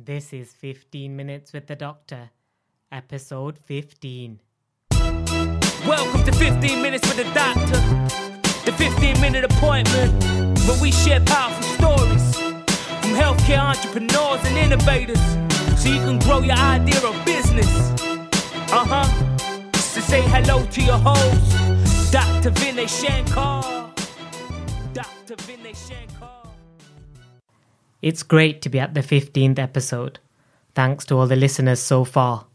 This 0.00 0.32
is 0.32 0.52
15 0.52 1.16
Minutes 1.16 1.52
with 1.52 1.66
the 1.66 1.74
Doctor, 1.74 2.30
episode 2.92 3.58
15. 3.58 4.38
Welcome 4.92 6.22
to 6.22 6.30
15 6.30 6.80
Minutes 6.80 7.04
with 7.08 7.16
the 7.16 7.28
Doctor, 7.34 7.80
the 8.64 8.72
15 8.76 9.20
minute 9.20 9.42
appointment 9.42 10.22
where 10.68 10.80
we 10.80 10.92
share 10.92 11.18
powerful 11.22 11.64
stories 11.64 12.36
from 12.38 13.12
healthcare 13.18 13.58
entrepreneurs 13.58 14.40
and 14.44 14.56
innovators 14.56 15.18
so 15.82 15.88
you 15.88 15.98
can 15.98 16.20
grow 16.20 16.42
your 16.42 16.54
idea 16.54 17.04
of 17.04 17.24
business. 17.24 17.90
Uh 18.70 18.84
huh. 18.86 19.70
To 19.72 20.00
say 20.00 20.22
hello 20.22 20.64
to 20.64 20.80
your 20.80 20.98
host, 20.98 22.12
Dr. 22.12 22.52
Vinay 22.52 22.88
Shankar. 22.88 23.92
Dr. 24.92 25.34
Vinay 25.34 25.74
Shankar. 25.74 26.37
It's 28.00 28.22
great 28.22 28.62
to 28.62 28.68
be 28.68 28.78
at 28.78 28.94
the 28.94 29.00
15th 29.00 29.58
episode. 29.58 30.20
Thanks 30.74 31.04
to 31.06 31.16
all 31.16 31.26
the 31.26 31.34
listeners 31.34 31.80
so 31.80 32.04
far. 32.04 32.46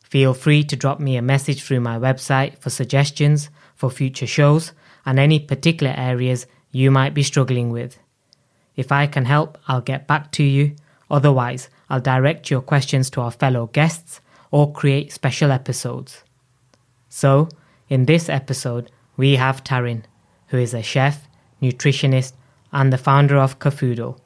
Feel 0.00 0.32
free 0.32 0.64
to 0.64 0.76
drop 0.76 0.98
me 0.98 1.18
a 1.18 1.22
message 1.22 1.62
through 1.62 1.80
my 1.80 1.98
website 1.98 2.56
for 2.58 2.70
suggestions 2.70 3.50
for 3.74 3.90
future 3.90 4.26
shows 4.26 4.72
and 5.04 5.18
any 5.18 5.38
particular 5.38 5.92
areas 5.94 6.46
you 6.72 6.90
might 6.90 7.12
be 7.12 7.22
struggling 7.22 7.70
with. 7.70 7.98
If 8.76 8.90
I 8.90 9.06
can 9.06 9.26
help, 9.26 9.58
I'll 9.68 9.82
get 9.82 10.06
back 10.06 10.32
to 10.32 10.42
you. 10.42 10.74
Otherwise, 11.10 11.68
I'll 11.90 12.00
direct 12.00 12.50
your 12.50 12.62
questions 12.62 13.10
to 13.10 13.20
our 13.20 13.30
fellow 13.30 13.66
guests 13.66 14.22
or 14.50 14.72
create 14.72 15.12
special 15.12 15.52
episodes. 15.52 16.24
So, 17.10 17.50
in 17.90 18.06
this 18.06 18.30
episode, 18.30 18.90
we 19.18 19.36
have 19.36 19.64
Tarryn, 19.64 20.04
who 20.46 20.56
is 20.56 20.72
a 20.72 20.82
chef, 20.82 21.28
nutritionist, 21.60 22.32
and 22.72 22.90
the 22.90 22.98
founder 22.98 23.36
of 23.36 23.58
Kafoodle. 23.58 24.18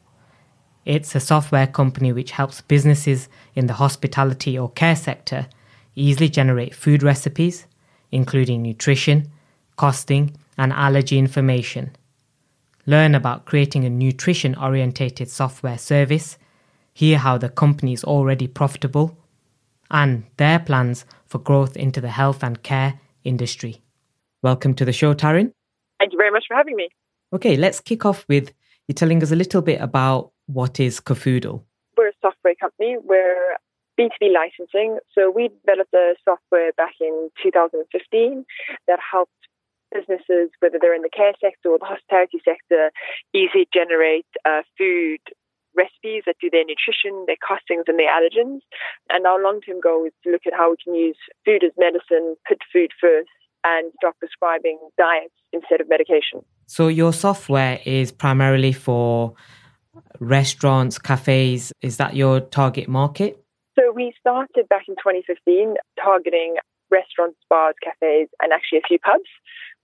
It's 0.84 1.14
a 1.14 1.20
software 1.20 1.66
company 1.66 2.12
which 2.12 2.32
helps 2.32 2.60
businesses 2.60 3.28
in 3.54 3.66
the 3.66 3.74
hospitality 3.74 4.58
or 4.58 4.70
care 4.70 4.96
sector 4.96 5.46
easily 5.94 6.28
generate 6.28 6.74
food 6.74 7.02
recipes, 7.02 7.66
including 8.10 8.62
nutrition, 8.62 9.30
costing, 9.76 10.36
and 10.58 10.72
allergy 10.72 11.18
information. 11.18 11.94
Learn 12.86 13.14
about 13.14 13.44
creating 13.44 13.84
a 13.84 13.90
nutrition 13.90 14.56
orientated 14.56 15.30
software 15.30 15.78
service, 15.78 16.36
hear 16.92 17.18
how 17.18 17.38
the 17.38 17.48
company 17.48 17.92
is 17.92 18.02
already 18.02 18.48
profitable, 18.48 19.16
and 19.90 20.24
their 20.36 20.58
plans 20.58 21.04
for 21.26 21.38
growth 21.38 21.76
into 21.76 22.00
the 22.00 22.08
health 22.08 22.42
and 22.42 22.62
care 22.62 22.98
industry. 23.22 23.82
Welcome 24.42 24.74
to 24.74 24.84
the 24.84 24.92
show, 24.92 25.14
Tarryn. 25.14 25.52
Thank 26.00 26.12
you 26.12 26.18
very 26.18 26.32
much 26.32 26.44
for 26.48 26.56
having 26.56 26.74
me. 26.74 26.88
Okay, 27.32 27.56
let's 27.56 27.78
kick 27.78 28.04
off 28.04 28.24
with 28.28 28.52
you 28.88 28.94
telling 28.94 29.22
us 29.22 29.30
a 29.30 29.36
little 29.36 29.62
bit 29.62 29.80
about 29.80 30.32
what 30.46 30.80
is 30.80 31.00
Kafoodle. 31.00 31.62
We're 31.96 32.08
a 32.08 32.12
software 32.20 32.54
company. 32.60 32.96
We're 33.02 33.56
B2B 33.98 34.32
licensing. 34.32 34.98
So 35.14 35.30
we 35.30 35.50
developed 35.64 35.94
a 35.94 36.14
software 36.24 36.72
back 36.76 36.94
in 37.00 37.30
2015 37.42 38.44
that 38.88 38.98
helped 38.98 39.32
businesses, 39.92 40.50
whether 40.60 40.78
they're 40.80 40.96
in 40.96 41.02
the 41.02 41.12
care 41.14 41.32
sector 41.40 41.68
or 41.68 41.78
the 41.78 41.84
hospitality 41.84 42.40
sector, 42.44 42.90
easily 43.34 43.68
generate 43.72 44.26
uh, 44.44 44.62
food 44.78 45.20
recipes 45.76 46.24
that 46.26 46.36
do 46.40 46.50
their 46.50 46.64
nutrition, 46.64 47.24
their 47.26 47.40
costings, 47.40 47.88
and 47.88 47.98
their 47.98 48.08
allergens. 48.08 48.60
And 49.10 49.26
our 49.26 49.40
long 49.42 49.60
term 49.60 49.80
goal 49.80 50.04
is 50.04 50.12
to 50.24 50.30
look 50.30 50.46
at 50.46 50.56
how 50.56 50.70
we 50.70 50.76
can 50.82 50.94
use 50.94 51.16
food 51.44 51.64
as 51.64 51.72
medicine, 51.78 52.36
put 52.48 52.58
food 52.72 52.90
first, 53.00 53.32
and 53.64 53.92
stop 53.96 54.18
prescribing 54.18 54.78
diets 54.98 55.34
instead 55.52 55.80
of 55.80 55.88
medication. 55.88 56.44
So, 56.66 56.88
your 56.88 57.12
software 57.12 57.80
is 57.84 58.12
primarily 58.12 58.72
for 58.72 59.34
restaurants, 60.20 60.98
cafes. 60.98 61.72
Is 61.82 61.96
that 61.98 62.16
your 62.16 62.40
target 62.40 62.88
market? 62.88 63.42
So, 63.78 63.92
we 63.92 64.12
started 64.20 64.68
back 64.68 64.84
in 64.88 64.94
2015 64.96 65.74
targeting 66.02 66.56
restaurants, 66.90 67.38
bars, 67.48 67.74
cafes, 67.82 68.28
and 68.40 68.52
actually 68.52 68.78
a 68.78 68.86
few 68.86 68.98
pubs. 68.98 69.28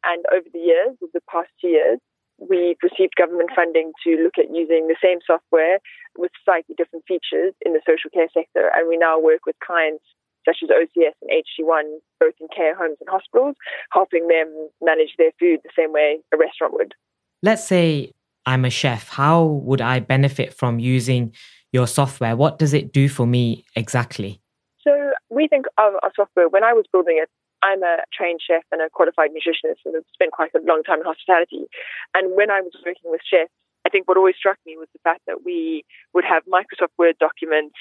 And 0.04 0.24
over 0.32 0.46
the 0.52 0.60
years, 0.60 0.96
over 1.02 1.10
the 1.12 1.24
past 1.30 1.48
two 1.60 1.68
years, 1.68 1.98
we've 2.38 2.78
received 2.82 3.16
government 3.16 3.50
funding 3.54 3.92
to 4.04 4.16
look 4.22 4.38
at 4.38 4.54
using 4.54 4.86
the 4.86 4.96
same 5.02 5.18
software 5.26 5.78
with 6.16 6.30
slightly 6.44 6.74
different 6.78 7.04
features 7.08 7.54
in 7.66 7.72
the 7.72 7.82
social 7.82 8.10
care 8.14 8.28
sector. 8.32 8.70
And 8.74 8.88
we 8.88 8.96
now 8.96 9.18
work 9.18 9.44
with 9.46 9.56
clients 9.64 10.04
such 10.48 10.58
as 10.62 10.70
OCS 10.70 11.12
and 11.20 11.30
HC-One, 11.30 11.98
both 12.20 12.34
in 12.40 12.48
care 12.54 12.74
homes 12.74 12.96
and 13.00 13.08
hospitals, 13.08 13.56
helping 13.92 14.28
them 14.28 14.70
manage 14.80 15.10
their 15.18 15.32
food 15.38 15.60
the 15.62 15.70
same 15.76 15.92
way 15.92 16.18
a 16.32 16.36
restaurant 16.36 16.72
would. 16.74 16.94
Let's 17.42 17.64
say 17.64 18.12
I'm 18.46 18.64
a 18.64 18.70
chef. 18.70 19.08
How 19.08 19.44
would 19.44 19.80
I 19.80 20.00
benefit 20.00 20.54
from 20.54 20.78
using 20.78 21.34
your 21.72 21.86
software? 21.86 22.34
What 22.34 22.58
does 22.58 22.72
it 22.72 22.92
do 22.92 23.08
for 23.08 23.26
me 23.26 23.64
exactly? 23.76 24.40
So 24.80 25.12
we 25.28 25.48
think 25.48 25.66
of 25.76 25.94
our 26.02 26.12
software, 26.16 26.48
when 26.48 26.64
I 26.64 26.72
was 26.72 26.86
building 26.90 27.18
it, 27.20 27.28
I'm 27.62 27.82
a 27.82 27.98
trained 28.16 28.40
chef 28.40 28.62
and 28.72 28.80
a 28.80 28.88
qualified 28.88 29.30
nutritionist 29.30 29.84
and 29.84 29.96
I've 29.96 30.04
spent 30.14 30.32
quite 30.32 30.54
a 30.54 30.60
long 30.64 30.82
time 30.84 31.00
in 31.00 31.04
hospitality. 31.04 31.66
And 32.14 32.36
when 32.36 32.50
I 32.50 32.60
was 32.60 32.72
working 32.86 33.10
with 33.10 33.20
chefs, 33.28 33.50
I 33.84 33.90
think 33.90 34.06
what 34.08 34.16
always 34.16 34.36
struck 34.36 34.58
me 34.64 34.76
was 34.76 34.88
the 34.92 35.00
fact 35.02 35.22
that 35.26 35.44
we 35.44 35.84
would 36.14 36.24
have 36.24 36.44
Microsoft 36.44 36.94
Word 36.98 37.16
documents 37.18 37.76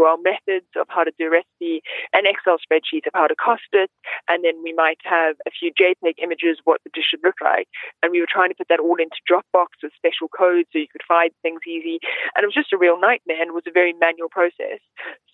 our 0.00 0.16
methods 0.16 0.66
of 0.80 0.86
how 0.88 1.04
to 1.04 1.12
do 1.18 1.28
recipe, 1.28 1.82
an 2.16 2.24
Excel 2.24 2.56
spreadsheet 2.56 3.06
of 3.06 3.12
how 3.12 3.26
to 3.26 3.36
cost 3.36 3.68
it, 3.72 3.90
and 4.28 4.42
then 4.42 4.62
we 4.64 4.72
might 4.72 4.98
have 5.04 5.36
a 5.46 5.50
few 5.52 5.70
JPEG 5.76 6.16
images 6.22 6.58
what 6.64 6.80
the 6.84 6.90
dish 6.94 7.12
should 7.12 7.22
look 7.22 7.36
like. 7.44 7.68
And 8.02 8.12
we 8.12 8.20
were 8.20 8.30
trying 8.30 8.48
to 8.48 8.56
put 8.56 8.68
that 8.68 8.80
all 8.80 8.96
into 8.96 9.20
Dropbox 9.28 9.84
with 9.84 9.92
special 9.94 10.28
codes 10.32 10.68
so 10.72 10.80
you 10.80 10.88
could 10.90 11.04
find 11.06 11.30
things 11.42 11.60
easy. 11.68 12.00
And 12.34 12.44
it 12.44 12.48
was 12.48 12.56
just 12.56 12.72
a 12.72 12.78
real 12.80 12.98
nightmare 12.98 13.40
and 13.40 13.50
it 13.50 13.54
was 13.54 13.68
a 13.68 13.72
very 13.72 13.92
manual 13.92 14.32
process. 14.32 14.80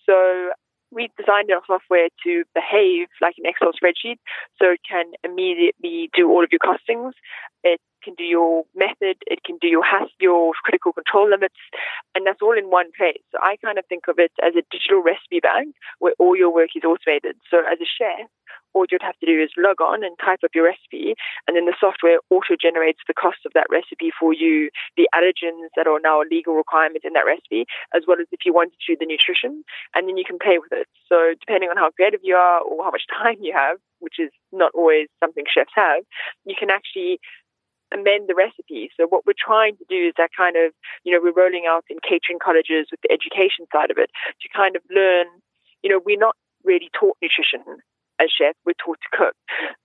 So 0.05 0.51
we 0.91 1.09
designed 1.17 1.51
our 1.51 1.61
software 1.67 2.09
to 2.25 2.43
behave 2.53 3.07
like 3.21 3.35
an 3.37 3.45
Excel 3.45 3.71
spreadsheet 3.77 4.17
so 4.57 4.73
it 4.73 4.81
can 4.87 5.05
immediately 5.23 6.09
do 6.15 6.29
all 6.29 6.43
of 6.43 6.49
your 6.51 6.59
costings. 6.59 7.13
It 7.63 7.79
can 8.03 8.13
do 8.15 8.23
your 8.23 8.63
method, 8.75 9.17
it 9.27 9.43
can 9.43 9.57
do 9.61 9.67
your 9.67 9.83
has 9.83 10.09
your 10.19 10.53
critical 10.63 10.93
control 10.93 11.29
limits, 11.29 11.55
and 12.15 12.25
that's 12.25 12.41
all 12.41 12.57
in 12.57 12.69
one 12.69 12.91
place. 12.97 13.21
So 13.31 13.39
I 13.41 13.57
kind 13.57 13.77
of 13.77 13.85
think 13.87 14.07
of 14.07 14.19
it 14.19 14.31
as 14.41 14.53
a 14.55 14.63
digital 14.71 15.01
recipe 15.01 15.39
bank 15.39 15.75
where 15.99 16.13
all 16.19 16.35
your 16.35 16.53
work 16.53 16.69
is 16.75 16.83
automated. 16.83 17.35
So 17.49 17.59
as 17.59 17.79
a 17.81 17.89
chef, 17.89 18.29
all 18.73 18.85
you'd 18.89 19.01
have 19.01 19.17
to 19.19 19.25
do 19.25 19.41
is 19.41 19.49
log 19.57 19.81
on 19.81 20.03
and 20.03 20.15
type 20.23 20.39
up 20.43 20.53
your 20.53 20.65
recipe, 20.65 21.15
and 21.47 21.55
then 21.55 21.65
the 21.65 21.75
software 21.79 22.19
auto 22.29 22.55
generates 22.59 22.99
the 23.07 23.13
cost 23.13 23.39
of 23.45 23.53
that 23.53 23.67
recipe 23.69 24.11
for 24.17 24.33
you, 24.33 24.69
the 24.97 25.09
allergens 25.13 25.69
that 25.75 25.87
are 25.87 25.99
now 25.99 26.21
a 26.21 26.29
legal 26.29 26.53
requirement 26.55 27.03
in 27.03 27.13
that 27.13 27.25
recipe, 27.25 27.65
as 27.95 28.03
well 28.07 28.19
as 28.19 28.27
if 28.31 28.45
you 28.45 28.53
wanted 28.53 28.77
to 28.85 28.95
the 28.99 29.05
nutrition, 29.05 29.63
and 29.95 30.07
then 30.07 30.17
you 30.17 30.25
can 30.25 30.39
play 30.39 30.57
with 30.59 30.71
it. 30.71 30.87
So, 31.07 31.33
depending 31.39 31.69
on 31.69 31.77
how 31.77 31.89
creative 31.91 32.21
you 32.23 32.35
are 32.35 32.61
or 32.61 32.83
how 32.83 32.91
much 32.91 33.07
time 33.09 33.37
you 33.41 33.53
have, 33.53 33.77
which 33.99 34.19
is 34.19 34.31
not 34.51 34.71
always 34.73 35.07
something 35.19 35.43
chefs 35.49 35.73
have, 35.75 36.03
you 36.45 36.55
can 36.57 36.69
actually 36.69 37.19
amend 37.93 38.29
the 38.29 38.35
recipe. 38.35 38.89
So 38.97 39.07
what 39.07 39.25
we're 39.25 39.37
trying 39.37 39.77
to 39.77 39.85
do 39.89 40.09
is 40.09 40.13
that 40.17 40.31
kind 40.35 40.55
of, 40.55 40.73
you 41.03 41.13
know, 41.13 41.19
we're 41.21 41.35
rolling 41.35 41.65
out 41.67 41.85
in 41.89 41.97
catering 42.03 42.39
colleges 42.41 42.87
with 42.91 43.01
the 43.01 43.11
education 43.11 43.65
side 43.71 43.91
of 43.91 43.97
it 43.97 44.09
to 44.41 44.47
kind 44.55 44.75
of 44.75 44.81
learn, 44.89 45.27
you 45.81 45.89
know, 45.89 45.99
we're 46.03 46.19
not 46.19 46.35
really 46.63 46.89
taught 46.97 47.17
nutrition 47.21 47.63
as 48.19 48.27
chefs, 48.29 48.59
we're 48.65 48.77
taught 48.77 48.99
to 48.99 49.17
cook, 49.17 49.35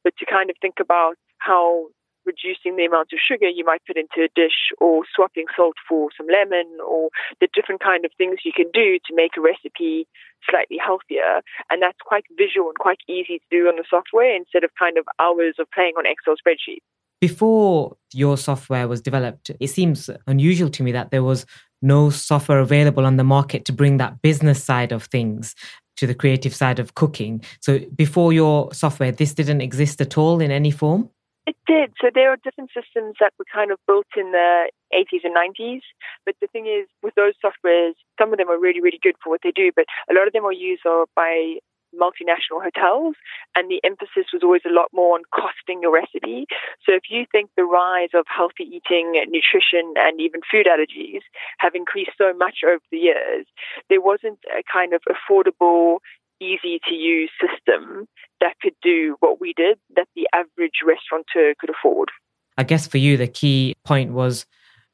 but 0.03 0.12
to 0.19 0.26
kind 0.26 0.50
of 0.50 0.56
think 0.60 0.76
about 0.81 1.14
how 1.38 1.87
reducing 2.26 2.76
the 2.76 2.88
amount 2.88 3.12
of 3.12 3.20
sugar 3.20 3.48
you 3.48 3.64
might 3.64 3.84
put 3.87 4.00
into 4.00 4.25
a 4.25 4.32
dish 4.34 4.72
or 4.81 5.04
swapping 5.14 5.44
salt 5.54 5.76
for 5.87 6.09
some 6.16 6.26
lemon 6.26 6.66
or 6.81 7.10
the 7.41 7.48
different 7.53 7.84
kind 7.84 8.04
of 8.04 8.10
things 8.16 8.41
you 8.44 8.53
can 8.53 8.70
do 8.72 8.97
to 9.04 9.14
make 9.14 9.37
a 9.37 9.44
recipe 9.44 10.09
slightly 10.48 10.81
healthier. 10.81 11.44
And 11.69 11.82
that's 11.82 12.00
quite 12.00 12.25
visual 12.37 12.69
and 12.69 12.81
quite 12.81 13.04
easy 13.09 13.38
to 13.38 13.48
do 13.50 13.69
on 13.69 13.76
the 13.76 13.84
software 13.88 14.34
instead 14.34 14.64
of 14.64 14.70
kind 14.78 14.97
of 14.97 15.04
hours 15.20 15.56
of 15.60 15.69
playing 15.70 15.94
on 16.00 16.09
excel 16.09 16.34
spreadsheets 16.41 16.88
before 17.29 17.97
your 18.12 18.37
software 18.37 18.87
was 18.93 19.01
developed 19.01 19.51
it 19.59 19.71
seems 19.79 19.99
unusual 20.27 20.71
to 20.77 20.83
me 20.83 20.93
that 20.93 21.11
there 21.11 21.27
was 21.31 21.47
no 21.81 22.11
software 22.11 22.61
available 22.69 23.05
on 23.11 23.17
the 23.17 23.29
market 23.37 23.65
to 23.65 23.73
bring 23.81 23.95
that 23.99 24.21
business 24.29 24.59
side 24.71 24.93
of 24.93 25.05
things 25.17 25.55
to 25.97 26.06
the 26.06 26.15
creative 26.23 26.55
side 26.55 26.79
of 26.79 26.94
cooking. 26.94 27.43
So 27.61 27.71
before 28.05 28.32
your 28.32 28.73
software, 28.73 29.12
this 29.12 29.32
didn't 29.35 29.61
exist 29.61 30.00
at 30.00 30.19
all 30.19 30.41
in 30.41 30.50
any 30.50 30.71
form? 30.71 31.09
It 31.47 31.56
did. 31.67 31.93
So 32.00 32.06
there 32.15 32.31
are 32.32 32.38
different 32.43 32.71
systems 32.79 33.15
that 33.21 33.32
were 33.38 33.50
kind 33.53 33.70
of 33.70 33.79
built 33.87 34.11
in 34.17 34.32
the 34.32 34.50
80s 34.94 35.25
and 35.25 35.37
90s. 35.37 35.85
But 36.25 36.35
the 36.41 36.49
thing 36.49 36.67
is, 36.67 36.88
with 37.03 37.15
those 37.15 37.35
softwares, 37.44 37.94
some 38.19 38.32
of 38.32 38.38
them 38.38 38.49
are 38.49 38.59
really, 38.59 38.81
really 38.81 39.00
good 39.03 39.17
for 39.23 39.31
what 39.31 39.41
they 39.44 39.53
do, 39.62 39.70
but 39.77 39.85
a 40.11 40.15
lot 40.15 40.27
of 40.27 40.32
them 40.32 40.44
are 40.44 40.59
used 40.70 40.82
by 41.15 41.59
multinational 42.00 42.62
hotels, 42.62 43.17
and 43.55 43.70
the 43.70 43.81
emphasis 43.85 44.32
was 44.32 44.43
always 44.43 44.62
a 44.67 44.73
lot 44.73 44.91
more 44.93 45.14
on 45.14 45.23
costing 45.32 45.82
your 45.82 45.93
recipe. 45.93 46.46
So 46.85 46.93
if 46.93 47.05
you 47.11 47.26
think 47.31 47.50
the 47.56 47.64
rise 47.64 48.11
of 48.14 48.26
healthy 48.29 48.64
eating, 48.64 49.12
nutrition, 49.29 49.94
and 49.96 50.20
even 50.20 50.41
food 50.50 50.67
allergies 50.67 51.23
have 51.58 51.75
increased 51.75 52.12
so 52.19 52.32
much 52.32 52.58
over 52.64 52.82
the 52.91 52.99
years, 52.99 53.46
there 53.88 54.00
wasn't 54.00 54.38
a 54.50 54.62
kind 54.70 54.93
of 54.93 55.02
affordable, 55.08 55.99
easy 56.41 56.81
to 56.88 56.94
use 56.94 57.31
system 57.41 58.06
that 58.41 58.55
could 58.61 58.75
do 58.82 59.17
what 59.20 59.41
we 59.41 59.55
did 59.56 59.79
that 59.96 60.08
the 60.14 60.29
average 60.35 60.82
restaurateur 60.85 61.55
could 61.58 61.70
afford. 61.70 62.11
I 62.58 62.64
guess 62.64 62.87
for 62.87 62.99
you, 62.99 63.17
the 63.17 63.29
key 63.29 63.75
point 63.85 64.12
was 64.12 64.46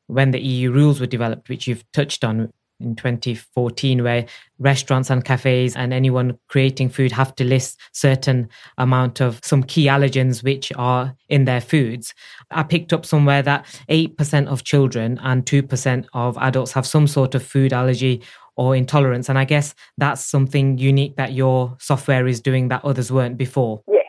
when 0.07 0.31
the 0.31 0.41
EU 0.41 0.71
rules 0.71 1.01
were 1.01 1.07
developed, 1.07 1.49
which 1.49 1.67
you've 1.67 1.85
touched 1.93 2.25
on, 2.25 2.53
in 2.81 2.97
2014 2.97 4.03
where 4.03 4.27
restaurants 4.59 5.11
and 5.11 5.25
cafes 5.25 5.77
and 5.77 5.93
anyone 5.93 6.39
creating 6.49 6.89
food 6.89 7.13
have 7.13 7.35
to 7.37 7.45
list 7.45 7.79
certain 7.93 8.49
amount 8.79 9.21
of 9.21 9.41
some 9.43 9.63
key 9.63 9.87
allergens 9.87 10.43
which 10.43 10.73
are 10.77 11.15
in 11.29 11.45
their 11.45 11.61
foods. 11.61 12.15
I 12.51 12.63
picked 12.63 12.93
up 12.93 13.07
somewhere 13.07 13.43
that 13.43 13.67
8% 13.89 14.49
of 14.49 14.65
children 14.65 15.19
and 15.23 15.45
2% 15.45 16.07
of 16.15 16.37
adults 16.39 16.73
have 16.73 16.87
some 16.87 17.07
sort 17.07 17.35
of 17.35 17.43
food 17.43 17.73
allergy 17.73 18.23
or 18.57 18.77
intolerance. 18.77 19.29
And 19.29 19.39
i 19.39 19.45
guess 19.45 19.75
that's 19.97 20.25
something 20.25 20.77
unique 20.77 21.17
that 21.17 21.33
your 21.33 21.77
software 21.81 22.27
is 22.27 22.41
doing 22.41 22.69
that 22.69 22.85
others 22.85 23.11
weren't 23.11 23.39
before. 23.39 23.83
So 23.87 24.00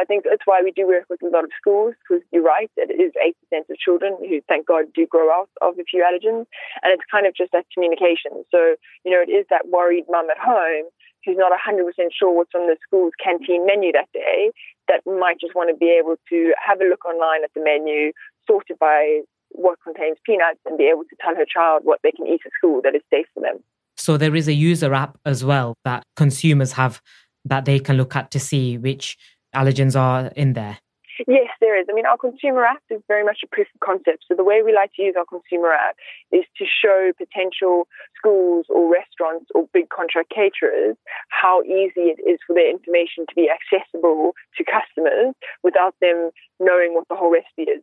I 0.00 0.04
think 0.04 0.24
that's 0.24 0.46
why 0.46 0.60
we 0.64 0.72
do 0.72 0.88
work 0.88 1.04
with 1.10 1.20
a 1.22 1.28
lot 1.28 1.44
of 1.44 1.52
schools 1.60 1.94
because 2.00 2.24
you're 2.32 2.42
right, 2.42 2.70
it 2.76 2.88
is 2.88 3.12
8% 3.52 3.68
of 3.68 3.76
children 3.76 4.16
who, 4.18 4.40
thank 4.48 4.66
God, 4.66 4.88
do 4.94 5.06
grow 5.06 5.28
out 5.28 5.50
of 5.60 5.78
a 5.78 5.84
few 5.84 6.00
allergens. 6.00 6.48
And 6.80 6.88
it's 6.88 7.04
kind 7.12 7.26
of 7.26 7.36
just 7.36 7.52
that 7.52 7.66
communication. 7.74 8.32
So, 8.50 8.80
you 9.04 9.12
know, 9.12 9.20
it 9.20 9.30
is 9.30 9.44
that 9.50 9.68
worried 9.68 10.04
mum 10.08 10.28
at 10.30 10.40
home 10.40 10.88
who's 11.24 11.36
not 11.36 11.52
100% 11.52 11.84
sure 12.16 12.32
what's 12.32 12.54
on 12.54 12.66
the 12.66 12.76
school's 12.86 13.12
canteen 13.22 13.66
menu 13.66 13.92
that 13.92 14.08
day 14.14 14.52
that 14.88 15.04
might 15.04 15.38
just 15.38 15.54
want 15.54 15.68
to 15.68 15.76
be 15.76 15.92
able 15.92 16.16
to 16.30 16.54
have 16.56 16.80
a 16.80 16.84
look 16.84 17.04
online 17.04 17.44
at 17.44 17.50
the 17.54 17.62
menu, 17.62 18.12
sorted 18.46 18.78
by 18.78 19.20
what 19.50 19.78
contains 19.84 20.16
peanuts, 20.24 20.60
and 20.64 20.78
be 20.78 20.88
able 20.88 21.04
to 21.04 21.16
tell 21.20 21.36
her 21.36 21.44
child 21.44 21.82
what 21.84 22.00
they 22.02 22.10
can 22.10 22.26
eat 22.26 22.40
at 22.46 22.52
school 22.56 22.80
that 22.82 22.94
is 22.94 23.02
safe 23.12 23.26
for 23.34 23.40
them. 23.40 23.62
So 23.96 24.16
there 24.16 24.34
is 24.34 24.48
a 24.48 24.54
user 24.54 24.94
app 24.94 25.18
as 25.26 25.44
well 25.44 25.74
that 25.84 26.04
consumers 26.16 26.72
have 26.72 27.02
that 27.44 27.64
they 27.64 27.78
can 27.78 27.96
look 27.96 28.16
at 28.16 28.30
to 28.30 28.40
see 28.40 28.78
which 28.78 29.16
allergens 29.54 29.98
are 29.98 30.26
in 30.36 30.52
there? 30.54 30.78
Yes, 31.26 31.48
there 31.60 31.78
is. 31.78 31.86
I 31.90 31.92
mean, 31.92 32.06
our 32.06 32.16
consumer 32.16 32.64
app 32.64 32.82
is 32.88 33.02
very 33.08 33.24
much 33.24 33.40
a 33.44 33.48
proof 33.48 33.66
of 33.74 33.80
concept. 33.80 34.24
So 34.26 34.34
the 34.34 34.44
way 34.44 34.62
we 34.64 34.72
like 34.72 34.92
to 34.96 35.02
use 35.02 35.14
our 35.18 35.26
consumer 35.26 35.72
app 35.72 35.96
is 36.32 36.44
to 36.56 36.64
show 36.64 37.12
potential 37.18 37.88
schools 38.16 38.66
or 38.70 38.90
restaurants 38.90 39.50
or 39.54 39.68
big 39.72 39.90
contract 39.90 40.32
caterers 40.32 40.96
how 41.28 41.62
easy 41.62 42.16
it 42.16 42.20
is 42.24 42.38
for 42.46 42.54
their 42.54 42.70
information 42.70 43.26
to 43.28 43.34
be 43.36 43.50
accessible 43.50 44.32
to 44.56 44.64
customers 44.64 45.34
without 45.62 45.94
them 46.00 46.30
knowing 46.58 46.94
what 46.94 47.04
the 47.08 47.16
whole 47.16 47.32
recipe 47.32 47.70
is. 47.70 47.82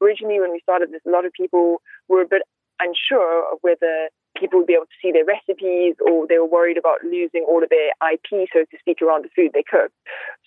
Originally, 0.00 0.40
when 0.40 0.52
we 0.52 0.60
started 0.62 0.90
this, 0.92 1.02
a 1.06 1.10
lot 1.10 1.26
of 1.26 1.32
people 1.32 1.82
were 2.08 2.22
a 2.22 2.28
bit 2.28 2.42
unsure 2.80 3.44
of 3.52 3.58
whether 3.60 4.08
people 4.42 4.58
would 4.58 4.66
be 4.66 4.74
able 4.74 4.90
to 4.90 5.00
see 5.00 5.14
their 5.14 5.24
recipes 5.24 5.94
or 6.02 6.26
they 6.26 6.38
were 6.38 6.50
worried 6.50 6.76
about 6.76 6.98
losing 7.04 7.46
all 7.46 7.62
of 7.62 7.70
their 7.70 7.94
IP, 8.02 8.50
so 8.50 8.66
to 8.66 8.76
speak, 8.80 8.98
around 9.00 9.24
the 9.24 9.30
food 9.30 9.52
they 9.54 9.62
cooked. 9.62 9.94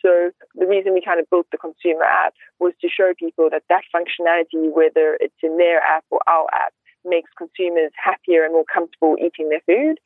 So 0.04 0.36
the 0.56 0.68
reason 0.68 0.94
we 0.94 1.02
kind 1.02 1.20
of 1.20 1.30
built 1.32 1.48
the 1.52 1.58
consumer 1.58 2.04
app 2.04 2.34
was 2.60 2.74
to 2.82 2.90
show 2.92 3.14
people 3.18 3.48
that 3.52 3.64
that 3.72 3.88
functionality, 3.96 4.68
whether 4.68 5.16
it's 5.22 5.40
in 5.42 5.58
their 5.58 5.80
app 5.80 6.04
or 6.12 6.20
our 6.28 6.48
app, 6.52 6.74
makes 7.06 7.32
consumers 7.38 7.92
happier 7.96 8.44
and 8.44 8.54
more 8.54 8.66
comfortable 8.68 9.16
eating 9.20 9.48
their 9.48 9.64
food. 9.66 9.98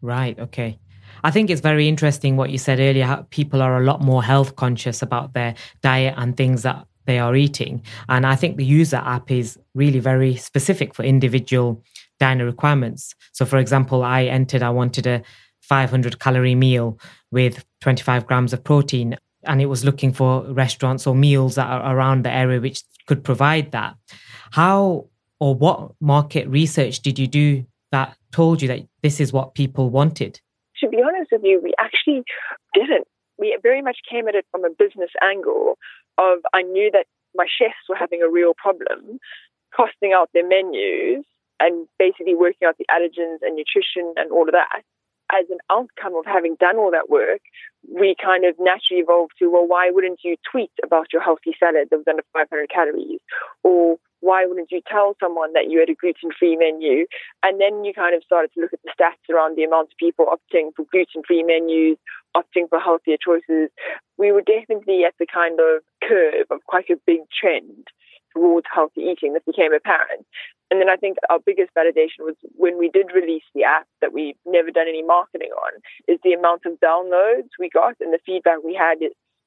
Right. 0.00 0.38
Okay. 0.38 0.78
I 1.24 1.30
think 1.30 1.50
it's 1.50 1.60
very 1.60 1.88
interesting 1.88 2.36
what 2.36 2.50
you 2.50 2.58
said 2.58 2.80
earlier. 2.80 3.04
How 3.04 3.26
people 3.30 3.60
are 3.60 3.76
a 3.76 3.84
lot 3.84 4.00
more 4.00 4.22
health 4.22 4.56
conscious 4.56 5.02
about 5.02 5.34
their 5.34 5.54
diet 5.82 6.14
and 6.16 6.36
things 6.36 6.62
that 6.62 6.86
they 7.06 7.18
are 7.18 7.36
eating. 7.36 7.82
And 8.08 8.26
I 8.26 8.36
think 8.36 8.56
the 8.56 8.64
user 8.64 8.96
app 8.96 9.30
is 9.30 9.58
really 9.74 10.00
very 10.00 10.36
specific 10.36 10.94
for 10.94 11.04
individual 11.04 11.82
diner 12.18 12.44
requirements. 12.44 13.14
So, 13.32 13.44
for 13.44 13.58
example, 13.58 14.02
I 14.02 14.24
entered, 14.24 14.62
I 14.62 14.70
wanted 14.70 15.06
a 15.06 15.22
500 15.60 16.18
calorie 16.18 16.54
meal 16.54 16.98
with 17.30 17.64
25 17.80 18.26
grams 18.26 18.52
of 18.52 18.62
protein, 18.62 19.16
and 19.44 19.60
it 19.60 19.66
was 19.66 19.84
looking 19.84 20.12
for 20.12 20.44
restaurants 20.52 21.06
or 21.06 21.14
meals 21.14 21.56
that 21.56 21.66
are 21.66 21.96
around 21.96 22.24
the 22.24 22.32
area 22.32 22.60
which 22.60 22.82
could 23.06 23.24
provide 23.24 23.72
that. 23.72 23.96
How 24.52 25.06
or 25.38 25.54
what 25.54 25.92
market 26.00 26.48
research 26.48 27.00
did 27.00 27.18
you 27.18 27.26
do 27.26 27.64
that 27.92 28.16
told 28.32 28.62
you 28.62 28.68
that 28.68 28.80
this 29.02 29.20
is 29.20 29.32
what 29.32 29.54
people 29.54 29.90
wanted? 29.90 30.40
To 30.80 30.88
be 30.88 30.98
honest 31.02 31.30
with 31.32 31.42
you, 31.44 31.60
we 31.62 31.72
actually 31.78 32.22
didn't. 32.74 33.06
We 33.38 33.56
very 33.62 33.82
much 33.82 33.98
came 34.10 34.28
at 34.28 34.34
it 34.34 34.46
from 34.50 34.64
a 34.64 34.70
business 34.70 35.10
angle 35.22 35.78
of 36.18 36.38
I 36.54 36.62
knew 36.62 36.90
that 36.92 37.06
my 37.34 37.46
chefs 37.58 37.88
were 37.88 37.96
having 37.96 38.22
a 38.22 38.30
real 38.30 38.54
problem 38.56 39.18
costing 39.74 40.12
out 40.14 40.30
their 40.32 40.46
menus 40.46 41.24
and 41.60 41.88
basically 41.98 42.34
working 42.34 42.66
out 42.66 42.76
the 42.78 42.86
allergens 42.90 43.38
and 43.42 43.56
nutrition 43.56 44.12
and 44.16 44.30
all 44.30 44.48
of 44.48 44.52
that. 44.52 44.82
As 45.32 45.46
an 45.50 45.58
outcome 45.70 46.14
of 46.14 46.24
having 46.24 46.54
done 46.60 46.76
all 46.76 46.92
that 46.92 47.10
work, 47.10 47.40
we 47.82 48.14
kind 48.22 48.44
of 48.44 48.54
naturally 48.60 49.02
evolved 49.02 49.32
to, 49.40 49.50
well, 49.50 49.66
why 49.66 49.90
wouldn't 49.90 50.20
you 50.22 50.36
tweet 50.50 50.70
about 50.84 51.12
your 51.12 51.22
healthy 51.22 51.50
salad 51.58 51.88
that 51.90 51.96
was 51.96 52.06
under 52.08 52.22
500 52.32 52.70
calories? 52.70 53.18
Or 53.64 53.98
why 54.20 54.46
wouldn't 54.46 54.70
you 54.70 54.80
tell 54.88 55.16
someone 55.20 55.52
that 55.52 55.68
you 55.68 55.80
had 55.80 55.90
a 55.90 55.94
gluten 55.94 56.30
free 56.38 56.56
menu? 56.56 57.06
And 57.42 57.60
then 57.60 57.84
you 57.84 57.92
kind 57.92 58.14
of 58.14 58.22
started 58.22 58.50
to 58.54 58.60
look 58.60 58.72
at 58.72 58.80
the 58.84 58.92
stats 58.94 59.32
around 59.32 59.56
the 59.56 59.64
amount 59.64 59.90
of 59.92 59.98
people 59.98 60.26
opting 60.26 60.70
for 60.76 60.86
gluten 60.90 61.22
free 61.26 61.42
menus, 61.42 61.98
opting 62.36 62.68
for 62.68 62.78
healthier 62.78 63.16
choices. 63.18 63.70
We 64.18 64.32
were 64.32 64.42
definitely 64.42 65.04
at 65.04 65.14
the 65.18 65.26
kind 65.26 65.58
of 65.58 65.82
curve 66.06 66.46
of 66.50 66.64
quite 66.66 66.88
a 66.90 67.00
big 67.04 67.20
trend 67.30 67.88
towards 68.36 68.66
healthy 68.72 69.00
eating 69.00 69.32
that 69.32 69.46
became 69.46 69.72
apparent. 69.72 70.26
And 70.70 70.80
then 70.80 70.90
I 70.90 70.96
think 70.96 71.16
our 71.30 71.38
biggest 71.38 71.70
validation 71.78 72.20
was 72.20 72.34
when 72.56 72.76
we 72.76 72.90
did 72.90 73.06
release 73.14 73.44
the 73.54 73.64
app 73.64 73.86
that 74.02 74.12
we've 74.12 74.36
never 74.44 74.70
done 74.70 74.88
any 74.88 75.02
marketing 75.02 75.50
on, 75.64 75.72
is 76.06 76.18
the 76.22 76.34
amount 76.34 76.62
of 76.66 76.72
downloads 76.84 77.48
we 77.58 77.70
got 77.70 77.94
and 78.00 78.12
the 78.12 78.18
feedback 78.26 78.58
we 78.64 78.74
had 78.74 78.98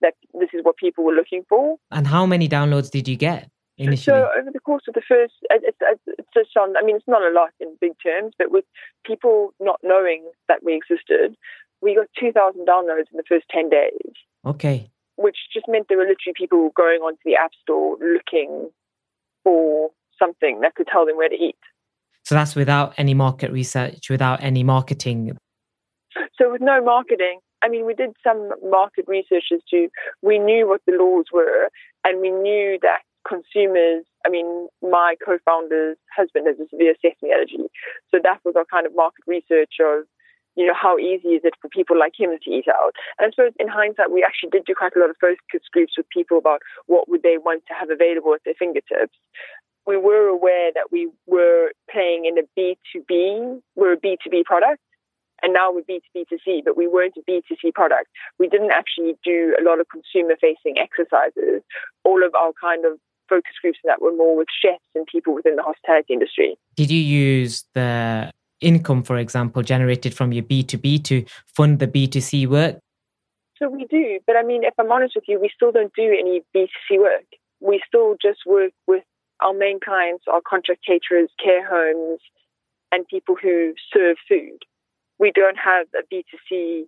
that 0.02 0.14
this 0.34 0.50
is 0.54 0.62
what 0.64 0.78
people 0.78 1.04
were 1.04 1.14
looking 1.14 1.44
for. 1.48 1.78
And 1.92 2.08
how 2.08 2.26
many 2.26 2.48
downloads 2.50 2.90
did 2.90 3.08
you 3.08 3.18
get? 3.18 3.50
Initially? 3.78 4.18
So 4.18 4.30
over 4.38 4.50
the 4.52 4.60
course 4.60 4.84
of 4.88 4.94
the 4.94 5.02
first, 5.08 5.34
it's, 5.52 5.78
it's 6.08 6.28
just 6.34 6.58
on. 6.58 6.76
I 6.78 6.86
mean, 6.86 6.98
it's 6.98 7.08
not 7.08 7.22
a 7.22 7.34
lot 7.34 7.52
in 7.62 7.78
big 7.80 7.94
terms, 8.04 8.34
but 8.38 8.52
with 8.52 8.66
people 9.06 9.54
not 9.60 9.80
knowing 9.84 10.30
that 10.50 10.64
we 10.64 10.76
existed, 10.76 11.36
we 11.82 11.96
got 11.96 12.08
two 12.20 12.32
thousand 12.34 12.68
downloads 12.68 13.12
in 13.12 13.18
the 13.18 13.24
first 13.28 13.46
ten 13.50 13.70
days. 13.70 14.14
Okay. 14.46 14.90
Which 15.16 15.38
just 15.54 15.68
meant 15.70 15.88
there 15.88 15.98
were 15.98 16.04
literally 16.04 16.34
people 16.36 16.72
going 16.76 17.00
onto 17.00 17.20
the 17.26 17.36
app 17.36 17.52
store 17.62 17.98
looking 18.00 18.70
for 19.44 19.90
something 20.18 20.62
that 20.62 20.76
could 20.76 20.88
tell 20.88 21.06
them 21.06 21.18
where 21.18 21.30
to 21.30 21.36
eat. 21.36 21.56
So 22.24 22.36
that's 22.36 22.56
without 22.56 22.94
any 22.98 23.14
market 23.14 23.52
research, 23.52 24.10
without 24.10 24.44
any 24.44 24.64
marketing. 24.64 25.38
So 26.38 26.52
with 26.52 26.62
no 26.62 26.84
marketing, 26.84 27.40
I 27.64 27.70
mean, 27.70 27.86
we 27.86 27.94
did 27.94 28.12
some 28.24 28.52
market 28.70 29.06
research 29.08 29.46
as 29.54 29.62
to 29.72 29.90
we 30.22 30.38
knew 30.40 30.68
what 30.68 30.82
the 30.86 30.94
laws 30.94 31.26
were, 31.34 31.70
and 32.04 32.22
we 32.22 32.30
knew 32.30 32.78
that 32.82 33.00
consumers. 33.28 34.06
I 34.26 34.30
mean, 34.30 34.68
my 34.82 35.16
co-founder's 35.26 35.98
husband 36.16 36.48
has 36.48 36.58
a 36.60 36.70
severe 36.70 36.96
sesame 37.02 37.34
allergy, 37.34 37.70
so 38.12 38.20
that 38.24 38.40
was 38.46 38.56
our 38.56 38.66
kind 38.66 38.86
of 38.86 38.96
market 38.96 39.24
research 39.28 39.76
of 39.80 40.06
you 40.60 40.68
know, 40.68 40.76
how 40.76 40.98
easy 41.00 41.40
is 41.40 41.42
it 41.48 41.56
for 41.62 41.70
people 41.70 41.98
like 41.98 42.14
him 42.20 42.36
to 42.36 42.50
eat 42.52 42.68
out? 42.68 42.92
And 43.18 43.28
I 43.28 43.30
suppose 43.32 43.54
in 43.60 43.70
hindsight, 43.72 44.12
we 44.12 44.24
actually 44.24 44.52
did 44.52 44.66
do 44.66 44.76
quite 44.76 44.92
a 44.96 45.00
lot 45.00 45.10
of 45.10 45.16
focus 45.20 45.64
groups 45.72 45.94
with 45.96 46.06
people 46.12 46.38
about 46.38 46.60
what 46.88 47.08
would 47.08 47.24
they 47.24 47.38
want 47.40 47.64
to 47.68 47.74
have 47.74 47.90
available 47.90 48.36
at 48.36 48.44
their 48.44 48.60
fingertips 48.60 49.16
we 49.90 49.98
were 49.98 50.28
aware 50.28 50.72
that 50.76 50.92
we 50.92 51.10
were 51.26 51.72
playing 51.92 52.26
in 52.26 52.38
a 52.38 52.46
B2B, 52.54 53.60
we're 53.76 53.94
a 53.94 53.98
B2B 53.98 54.44
product, 54.46 54.82
and 55.42 55.52
now 55.52 55.72
we're 55.72 55.82
B2B2C, 55.82 56.64
but 56.64 56.78
we 56.78 56.88
weren't 56.88 57.16
a 57.18 57.32
B2C 57.32 57.74
product. 57.74 58.08
We 58.38 58.48
didn't 58.48 58.70
actually 58.70 59.18
do 59.24 59.56
a 59.60 59.64
lot 59.64 59.80
of 59.80 59.88
consumer 59.90 60.36
facing 60.40 60.78
exercises. 60.78 61.64
All 62.04 62.24
of 62.24 62.36
our 62.36 62.52
kind 62.62 62.86
of 62.86 63.00
focus 63.28 63.54
groups 63.62 63.80
that 63.84 64.00
were 64.00 64.16
more 64.16 64.38
with 64.38 64.48
chefs 64.62 64.84
and 64.94 65.08
people 65.08 65.34
within 65.34 65.56
the 65.56 65.64
hospitality 65.64 66.14
industry. 66.14 66.56
Did 66.76 66.92
you 66.92 67.02
use 67.02 67.64
the 67.74 68.32
income, 68.62 69.04
for 69.04 69.18
example, 69.18 69.62
generated 69.64 70.14
from 70.14 70.32
your 70.32 70.44
B2B 70.44 71.04
to 71.06 71.26
fund 71.46 71.80
the 71.80 71.88
B2C 71.88 72.48
work? 72.48 72.80
So 73.58 73.70
we 73.70 73.86
do, 73.86 74.20
but 74.26 74.38
I 74.38 74.44
mean, 74.44 74.64
if 74.64 74.74
I'm 74.80 74.92
honest 74.92 75.16
with 75.16 75.26
you, 75.28 75.40
we 75.40 75.50
still 75.54 75.72
don't 75.72 75.94
do 75.94 76.04
any 76.04 76.42
B2C 76.56 76.98
work. 76.98 77.26
We 77.60 77.82
still 77.86 78.16
just 78.22 78.40
work 78.46 78.72
with 78.88 79.04
our 79.42 79.54
main 79.54 79.80
clients 79.84 80.26
our 80.32 80.42
contract 80.48 80.82
caterers, 80.86 81.30
care 81.44 81.68
homes, 81.68 82.20
and 82.92 83.08
people 83.08 83.36
who 83.42 83.74
serve 83.94 84.18
food. 84.28 84.60
We 85.18 85.32
don't 85.34 85.58
have 85.58 85.88
a 85.94 86.04
B2C 86.14 86.86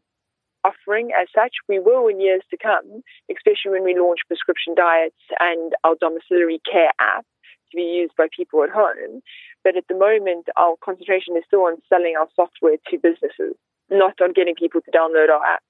offering 0.63 1.09
as 1.19 1.27
such. 1.35 1.55
We 1.67 1.79
will 1.79 2.07
in 2.07 2.21
years 2.21 2.43
to 2.51 2.57
come, 2.57 3.03
especially 3.29 3.71
when 3.71 3.83
we 3.83 3.99
launch 3.99 4.19
prescription 4.27 4.75
diets 4.75 5.19
and 5.39 5.73
our 5.83 5.95
domiciliary 5.99 6.61
care 6.69 6.91
app 6.99 7.25
to 7.71 7.75
be 7.75 7.83
used 7.83 8.13
by 8.17 8.27
people 8.35 8.63
at 8.63 8.69
home. 8.69 9.21
But 9.63 9.77
at 9.77 9.83
the 9.87 9.95
moment, 9.95 10.47
our 10.57 10.75
concentration 10.83 11.37
is 11.37 11.43
still 11.47 11.61
on 11.61 11.77
selling 11.89 12.15
our 12.19 12.27
software 12.35 12.77
to 12.89 12.97
businesses, 12.97 13.55
not 13.89 14.19
on 14.21 14.33
getting 14.33 14.55
people 14.55 14.81
to 14.81 14.91
download 14.91 15.29
our 15.29 15.45
app. 15.45 15.61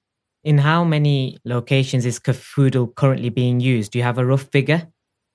In 0.44 0.58
how 0.58 0.82
many 0.82 1.38
locations 1.44 2.04
is 2.04 2.18
Kafoodle 2.18 2.94
currently 2.94 3.28
being 3.28 3.60
used? 3.60 3.92
Do 3.92 3.98
you 3.98 4.04
have 4.04 4.18
a 4.18 4.26
rough 4.26 4.44
figure? 4.44 4.88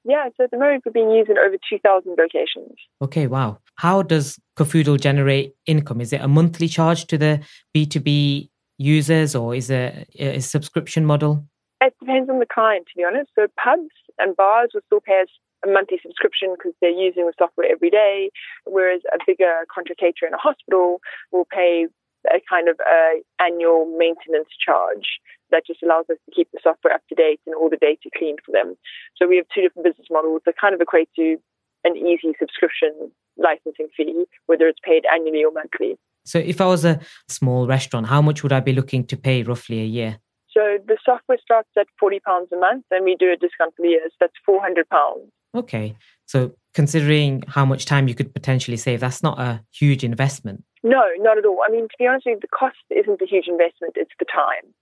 Yeah, 0.04 0.30
so 0.38 0.46
at 0.46 0.52
the 0.52 0.58
moment 0.58 0.84
we're 0.86 0.92
being 0.92 1.12
used 1.12 1.30
in 1.30 1.38
over 1.38 1.58
2,000 1.70 2.16
locations. 2.18 2.76
Okay, 3.02 3.28
wow. 3.28 3.60
How 3.76 4.02
does 4.02 4.40
Kafoodle 4.58 5.00
generate 5.00 5.54
income? 5.66 6.02
Is 6.02 6.14
it 6.14 6.22
a 6.22 6.28
monthly 6.28 6.68
charge 6.68 7.06
to 7.08 7.18
the 7.18 7.42
B2B 7.76 8.50
users 8.78 9.36
or 9.36 9.54
is 9.54 9.70
it 9.70 10.10
a 10.18 10.40
subscription 10.40 11.06
model? 11.06 11.46
It 11.82 11.94
depends 12.00 12.30
on 12.30 12.40
the 12.40 12.46
client, 12.46 12.88
to 12.88 12.98
be 12.98 13.04
honest. 13.04 13.32
So 13.36 13.48
pubs 13.64 13.92
and 14.18 14.36
bars 14.36 14.72
will 14.74 14.82
still 14.88 15.02
pay 15.02 15.22
us 15.22 15.30
a 15.66 15.70
monthly 15.70 16.00
subscription 16.02 16.54
because 16.58 16.74
they're 16.82 16.90
using 16.90 17.26
the 17.26 17.34
software 17.38 17.70
every 17.70 17.90
day, 17.90 18.30
whereas 18.66 19.02
a 19.14 19.18
bigger 19.26 19.66
contractor 19.74 20.28
in 20.28 20.34
a 20.34 20.38
hospital 20.38 21.00
will 21.32 21.48
pay 21.50 21.88
a 22.34 22.42
kind 22.50 22.68
of 22.68 22.78
uh, 22.82 23.22
annual 23.42 23.86
maintenance 23.98 24.50
charge 24.64 25.22
that 25.52 25.64
just 25.66 25.82
allows 25.82 26.06
us 26.10 26.18
to 26.26 26.36
keep 26.36 26.50
the 26.52 26.60
software 26.62 26.94
up 26.94 27.02
to 27.10 27.16
date 27.16 27.40
and 27.46 27.56
all 27.56 27.70
the 27.70 27.78
data 27.78 28.10
clean 28.18 28.36
for 28.46 28.52
them. 28.52 28.76
So 29.16 29.28
we 29.28 29.38
have 29.38 29.46
two 29.54 29.62
different 29.62 29.86
business 29.86 30.08
models 30.12 30.42
that 30.46 30.56
kind 30.60 30.76
of 30.76 30.82
equate 30.82 31.10
to 31.16 31.38
an 31.84 31.96
easy 31.96 32.36
subscription 32.40 33.12
licensing 33.38 33.88
fee, 33.96 34.26
whether 34.48 34.68
it's 34.68 34.80
paid 34.84 35.04
annually 35.14 35.44
or 35.44 35.52
monthly. 35.52 35.98
So 36.26 36.40
if 36.40 36.60
I 36.60 36.66
was 36.66 36.84
a 36.84 37.00
small 37.30 37.68
restaurant, 37.68 38.08
how 38.08 38.22
much 38.22 38.44
would 38.44 38.52
I 38.52 38.60
be 38.60 38.74
looking 38.74 39.06
to 39.08 39.16
pay 39.18 39.44
roughly 39.44 39.80
a 39.80 39.86
year? 39.86 40.20
So 40.58 40.80
the 40.88 40.98
software 41.06 41.38
starts 41.40 41.70
at 41.78 41.86
forty 42.00 42.20
pounds 42.20 42.50
a 42.52 42.58
month, 42.58 42.86
and 42.90 43.06
we 43.06 43.16
do 43.16 43.32
a 43.32 43.38
discount 43.38 43.76
for 43.76 43.84
the 43.84 43.90
years. 43.90 44.12
That's 44.20 44.34
four 44.44 44.60
hundred 44.60 44.90
pounds. 44.90 45.30
Okay, 45.54 45.96
so 46.26 46.52
considering 46.74 47.44
how 47.48 47.64
much 47.64 47.86
time 47.86 48.08
you 48.08 48.16
could 48.16 48.34
potentially 48.34 48.78
save, 48.78 49.00
that's 49.00 49.22
not 49.22 49.40
a 49.40 49.64
huge 49.72 50.04
investment. 50.04 50.64
No, 50.84 51.04
not 51.20 51.38
at 51.38 51.46
all. 51.46 51.60
I 51.68 51.72
mean, 51.72 51.84
to 51.84 51.96
be 52.00 52.08
honest 52.08 52.26
with 52.26 52.38
you, 52.38 52.40
the 52.42 52.48
cost 52.48 52.78
isn't 52.90 53.22
a 53.22 53.26
huge 53.26 53.48
investment; 53.48 53.94
it's 53.96 54.18
the 54.18 54.26
time. 54.26 54.74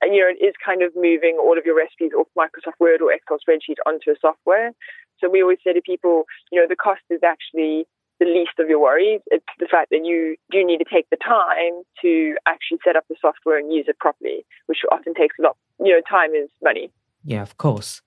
And 0.00 0.14
you 0.14 0.20
know, 0.20 0.30
it 0.30 0.44
is 0.44 0.54
kind 0.64 0.82
of 0.82 0.92
moving 0.94 1.38
all 1.42 1.58
of 1.58 1.66
your 1.66 1.76
recipes 1.76 2.12
off 2.16 2.28
Microsoft 2.38 2.78
Word 2.78 3.02
or 3.02 3.12
Excel 3.12 3.38
spreadsheet 3.42 3.82
onto 3.84 4.12
a 4.12 4.14
software. 4.20 4.70
So 5.18 5.28
we 5.28 5.42
always 5.42 5.58
say 5.64 5.72
to 5.72 5.82
people, 5.82 6.24
you 6.52 6.60
know, 6.60 6.68
the 6.68 6.76
cost 6.76 7.02
is 7.10 7.20
actually 7.24 7.88
the 8.18 8.26
least 8.26 8.58
of 8.58 8.68
your 8.68 8.80
worries. 8.80 9.20
It's 9.26 9.44
the 9.58 9.66
fact 9.70 9.90
that 9.90 10.04
you 10.04 10.36
do 10.50 10.64
need 10.64 10.78
to 10.78 10.84
take 10.84 11.08
the 11.10 11.16
time 11.16 11.82
to 12.02 12.36
actually 12.46 12.78
set 12.84 12.96
up 12.96 13.04
the 13.08 13.16
software 13.20 13.58
and 13.58 13.72
use 13.72 13.86
it 13.88 13.98
properly, 13.98 14.46
which 14.66 14.78
often 14.90 15.14
takes 15.14 15.36
a 15.38 15.42
lot. 15.42 15.56
You 15.78 15.92
know, 15.92 16.00
time 16.08 16.34
is 16.34 16.48
money. 16.62 16.90
Yeah, 17.24 17.42
of 17.42 17.56
course. 17.56 18.00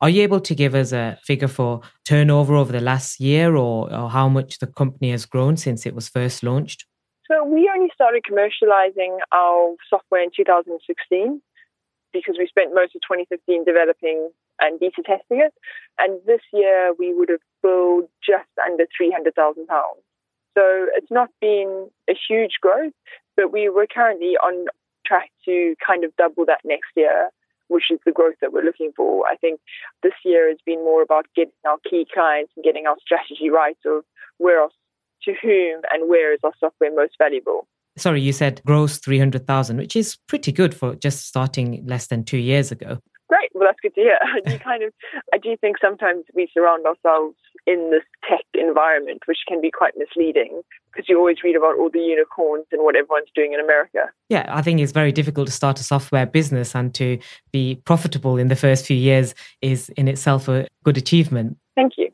Are 0.00 0.08
you 0.08 0.22
able 0.22 0.40
to 0.40 0.54
give 0.54 0.74
us 0.74 0.92
a 0.92 1.18
figure 1.24 1.48
for 1.48 1.80
turnover 2.04 2.54
over 2.54 2.70
the 2.70 2.80
last 2.80 3.18
year 3.18 3.56
or, 3.56 3.92
or 3.92 4.10
how 4.10 4.28
much 4.28 4.58
the 4.58 4.66
company 4.66 5.10
has 5.10 5.26
grown 5.26 5.56
since 5.56 5.86
it 5.86 5.94
was 5.94 6.08
first 6.08 6.42
launched? 6.42 6.86
So 7.26 7.44
we 7.44 7.70
only 7.74 7.90
started 7.94 8.22
commercializing 8.22 9.18
our 9.32 9.74
software 9.90 10.22
in 10.22 10.30
2016 10.34 11.42
because 12.12 12.36
we 12.38 12.46
spent 12.46 12.74
most 12.74 12.94
of 12.94 13.02
2015 13.02 13.64
developing 13.64 14.30
and 14.60 14.80
beta 14.80 15.02
testing 15.04 15.40
it. 15.40 15.52
And 15.98 16.20
this 16.26 16.40
year 16.52 16.92
we 16.98 17.12
would 17.12 17.28
have 17.28 17.40
billed 17.62 18.08
just 18.24 18.48
under 18.64 18.84
£300,000. 19.00 19.66
So 20.56 20.86
it's 20.96 21.10
not 21.10 21.28
been 21.40 21.88
a 22.08 22.14
huge 22.28 22.54
growth, 22.60 22.92
but 23.36 23.52
we 23.52 23.68
were 23.68 23.86
currently 23.86 24.36
on 24.42 24.66
track 25.06 25.30
to 25.44 25.74
kind 25.84 26.04
of 26.04 26.14
double 26.16 26.44
that 26.46 26.60
next 26.64 26.90
year, 26.96 27.30
which 27.68 27.84
is 27.90 28.00
the 28.04 28.12
growth 28.12 28.34
that 28.40 28.52
we're 28.52 28.64
looking 28.64 28.92
for. 28.96 29.26
I 29.26 29.36
think 29.36 29.60
this 30.02 30.14
year 30.24 30.48
has 30.48 30.58
been 30.66 30.84
more 30.84 31.02
about 31.02 31.26
getting 31.36 31.52
our 31.66 31.78
key 31.88 32.06
clients 32.12 32.52
and 32.56 32.64
getting 32.64 32.86
our 32.86 32.96
strategy 33.00 33.50
right 33.50 33.78
of 33.86 34.04
where 34.38 34.60
else, 34.60 34.74
to 35.24 35.34
whom 35.40 35.82
and 35.92 36.08
where 36.08 36.32
is 36.32 36.40
our 36.42 36.52
software 36.60 36.94
most 36.94 37.14
valuable 37.18 37.66
sorry, 37.98 38.20
you 38.20 38.32
said 38.32 38.62
gross 38.64 38.98
300,000, 38.98 39.76
which 39.76 39.96
is 39.96 40.16
pretty 40.26 40.52
good 40.52 40.74
for 40.74 40.94
just 40.94 41.26
starting 41.26 41.84
less 41.86 42.06
than 42.06 42.24
two 42.24 42.38
years 42.38 42.72
ago. 42.72 42.98
Great. 43.28 43.50
Well, 43.54 43.68
that's 43.68 43.80
good 43.82 43.94
to 43.94 44.00
hear. 44.00 44.18
You 44.52 44.58
kind 44.58 44.82
of, 44.82 44.92
I 45.34 45.38
do 45.38 45.56
think 45.60 45.76
sometimes 45.80 46.24
we 46.34 46.48
surround 46.54 46.86
ourselves 46.86 47.36
in 47.68 47.90
this 47.90 48.02
tech 48.26 48.44
environment, 48.54 49.20
which 49.26 49.38
can 49.46 49.60
be 49.60 49.70
quite 49.70 49.92
misleading 49.98 50.62
because 50.90 51.06
you 51.06 51.18
always 51.18 51.36
read 51.44 51.54
about 51.54 51.76
all 51.78 51.90
the 51.92 52.00
unicorns 52.00 52.64
and 52.72 52.82
what 52.82 52.96
everyone's 52.96 53.28
doing 53.34 53.52
in 53.52 53.60
America. 53.60 54.10
Yeah, 54.30 54.46
I 54.48 54.62
think 54.62 54.80
it's 54.80 54.92
very 54.92 55.12
difficult 55.12 55.48
to 55.48 55.52
start 55.52 55.78
a 55.78 55.82
software 55.82 56.24
business 56.24 56.74
and 56.74 56.94
to 56.94 57.18
be 57.52 57.76
profitable 57.84 58.38
in 58.38 58.48
the 58.48 58.56
first 58.56 58.86
few 58.86 58.96
years 58.96 59.34
is 59.60 59.90
in 59.90 60.08
itself 60.08 60.48
a 60.48 60.66
good 60.82 60.96
achievement. 60.96 61.58
Thank 61.76 61.92
you. 61.98 62.08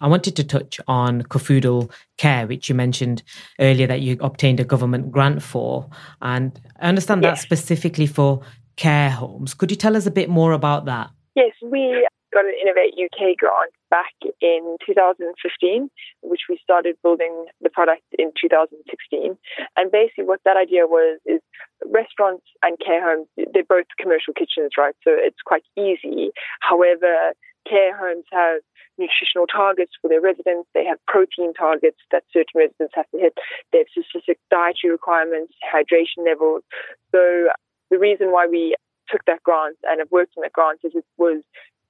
I 0.00 0.08
wanted 0.08 0.36
to 0.36 0.44
touch 0.44 0.78
on 0.86 1.22
Kafoodle 1.22 1.90
Care, 2.18 2.46
which 2.46 2.68
you 2.68 2.74
mentioned 2.74 3.22
earlier 3.60 3.86
that 3.86 4.02
you 4.02 4.18
obtained 4.20 4.60
a 4.60 4.64
government 4.64 5.10
grant 5.10 5.42
for. 5.42 5.88
And 6.20 6.60
I 6.80 6.88
understand 6.88 7.22
yes. 7.22 7.30
that's 7.30 7.42
specifically 7.42 8.06
for 8.06 8.42
care 8.76 9.10
homes. 9.10 9.54
Could 9.54 9.70
you 9.70 9.76
tell 9.76 9.96
us 9.96 10.04
a 10.04 10.10
bit 10.10 10.28
more 10.28 10.52
about 10.52 10.84
that? 10.84 11.10
Yes, 11.34 11.52
we 11.62 12.06
got 12.32 12.44
an 12.44 12.54
Innovate 12.60 12.94
UK 12.96 13.36
grant 13.36 13.72
back 13.90 14.14
in 14.40 14.76
2015, 14.84 15.90
which 16.22 16.42
we 16.48 16.58
started 16.62 16.96
building 17.02 17.46
the 17.60 17.70
product 17.70 18.02
in 18.18 18.32
2016. 18.40 19.36
And 19.76 19.90
basically, 19.90 20.24
what 20.24 20.40
that 20.44 20.56
idea 20.56 20.86
was 20.86 21.20
is 21.26 21.40
restaurants 21.86 22.46
and 22.62 22.78
care 22.80 23.02
homes, 23.02 23.28
they're 23.36 23.68
both 23.68 23.86
commercial 23.98 24.32
kitchens, 24.34 24.72
right? 24.78 24.94
So 25.04 25.10
it's 25.12 25.42
quite 25.44 25.64
easy. 25.76 26.30
However, 26.60 27.32
care 27.68 27.96
homes 27.96 28.24
have 28.32 28.60
nutritional 28.98 29.46
targets 29.46 29.92
for 30.00 30.08
their 30.08 30.20
residents. 30.20 30.68
They 30.74 30.84
have 30.84 30.98
protein 31.06 31.54
targets 31.54 31.98
that 32.10 32.24
certain 32.32 32.56
residents 32.56 32.94
have 32.94 33.08
to 33.10 33.18
hit. 33.18 33.34
They 33.72 33.78
have 33.78 33.92
specific 33.92 34.38
dietary 34.50 34.92
requirements, 34.92 35.54
hydration 35.64 36.24
levels. 36.24 36.62
So 37.10 37.48
the 37.90 37.98
reason 37.98 38.32
why 38.32 38.46
we 38.46 38.76
took 39.08 39.24
that 39.26 39.42
grant 39.42 39.76
and 39.84 40.00
have 40.00 40.10
worked 40.10 40.34
on 40.36 40.42
that 40.42 40.52
grant 40.52 40.80
is 40.84 40.92
it 40.94 41.04
was 41.18 41.42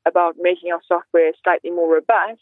about 0.07 0.37
making 0.39 0.73
our 0.73 0.81
software 0.87 1.33
slightly 1.43 1.71
more 1.71 1.93
robust 1.93 2.41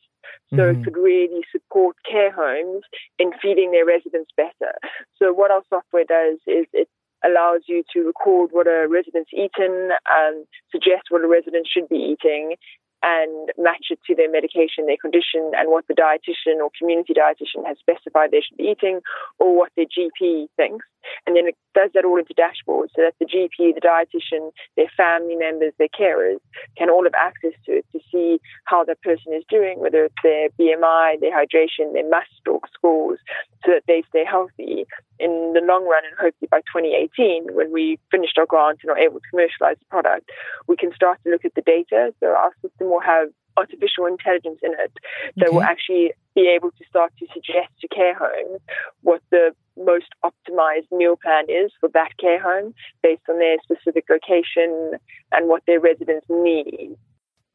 so 0.50 0.56
mm-hmm. 0.56 0.80
it 0.80 0.84
could 0.84 0.96
really 0.96 1.42
support 1.50 1.96
care 2.08 2.32
homes 2.32 2.84
in 3.18 3.32
feeding 3.40 3.72
their 3.72 3.86
residents 3.86 4.30
better. 4.36 4.74
So 5.16 5.32
what 5.32 5.50
our 5.50 5.62
software 5.68 6.04
does 6.04 6.38
is 6.46 6.66
it 6.72 6.88
allows 7.24 7.62
you 7.66 7.84
to 7.92 8.00
record 8.00 8.50
what 8.52 8.66
a 8.66 8.88
resident's 8.88 9.30
eaten, 9.32 9.90
and 10.08 10.46
suggest 10.72 11.10
what 11.10 11.24
a 11.24 11.28
resident 11.28 11.68
should 11.70 11.88
be 11.88 12.16
eating, 12.16 12.56
and 13.02 13.50
match 13.56 13.86
it 13.90 13.98
to 14.06 14.14
their 14.14 14.30
medication, 14.30 14.86
their 14.86 15.00
condition, 15.00 15.52
and 15.56 15.70
what 15.70 15.86
the 15.88 15.94
dietitian 15.94 16.60
or 16.60 16.70
community 16.78 17.14
dietitian 17.14 17.66
has 17.66 17.78
specified 17.78 18.30
they 18.30 18.40
should 18.40 18.58
be 18.58 18.72
eating, 18.72 19.00
or 19.38 19.56
what 19.56 19.72
their 19.76 19.86
GP 19.86 20.48
thinks. 20.56 20.86
And 21.26 21.36
then 21.36 21.46
it 21.46 21.56
does 21.74 21.90
that 21.94 22.04
all 22.04 22.18
into 22.18 22.34
dashboards 22.34 22.90
so 22.96 23.02
that 23.02 23.14
the 23.18 23.26
GP, 23.26 23.74
the 23.74 23.80
dietitian, 23.80 24.50
their 24.76 24.90
family 24.96 25.36
members, 25.36 25.72
their 25.78 25.88
carers 25.88 26.38
can 26.76 26.90
all 26.90 27.04
have 27.04 27.14
access 27.14 27.52
to 27.66 27.78
it 27.78 27.86
to 27.92 28.00
see 28.10 28.40
how 28.64 28.84
that 28.84 29.00
person 29.02 29.32
is 29.32 29.44
doing, 29.48 29.78
whether 29.80 30.04
it's 30.04 30.22
their 30.22 30.48
BMI, 30.58 31.20
their 31.20 31.32
hydration, 31.32 31.92
their 31.92 32.08
mass 32.08 32.26
scores, 32.38 33.18
so 33.64 33.72
that 33.72 33.84
they 33.86 34.02
stay 34.08 34.24
healthy 34.24 34.86
in 35.18 35.52
the 35.54 35.60
long 35.60 35.84
run. 35.84 36.04
And 36.04 36.16
hopefully 36.18 36.48
by 36.50 36.60
2018, 36.72 37.54
when 37.54 37.72
we 37.72 37.98
finished 38.10 38.38
our 38.38 38.46
grant 38.46 38.80
and 38.82 38.90
are 38.90 38.98
able 38.98 39.20
to 39.20 39.30
commercialize 39.30 39.76
the 39.78 39.86
product, 39.90 40.30
we 40.66 40.76
can 40.76 40.92
start 40.94 41.18
to 41.24 41.30
look 41.30 41.44
at 41.44 41.54
the 41.54 41.62
data. 41.62 42.12
So 42.20 42.28
our 42.28 42.52
system 42.62 42.90
will 42.90 43.00
have 43.00 43.28
artificial 43.56 44.06
intelligence 44.06 44.58
in 44.62 44.72
it 44.72 44.92
that 45.36 45.48
okay. 45.48 45.54
will 45.54 45.62
actually 45.62 46.12
be 46.34 46.48
able 46.48 46.70
to 46.70 46.84
start 46.88 47.12
to 47.18 47.26
suggest 47.32 47.70
to 47.80 47.88
care 47.88 48.14
homes 48.14 48.60
what 49.02 49.20
the 49.30 49.50
most 49.76 50.08
optimized 50.24 50.90
meal 50.92 51.16
plan 51.16 51.44
is 51.48 51.72
for 51.80 51.88
that 51.92 52.10
care 52.18 52.40
home 52.40 52.74
based 53.02 53.22
on 53.28 53.38
their 53.38 53.56
specific 53.62 54.04
location 54.08 54.98
and 55.32 55.48
what 55.48 55.62
their 55.66 55.80
residents 55.80 56.26
need. 56.28 56.96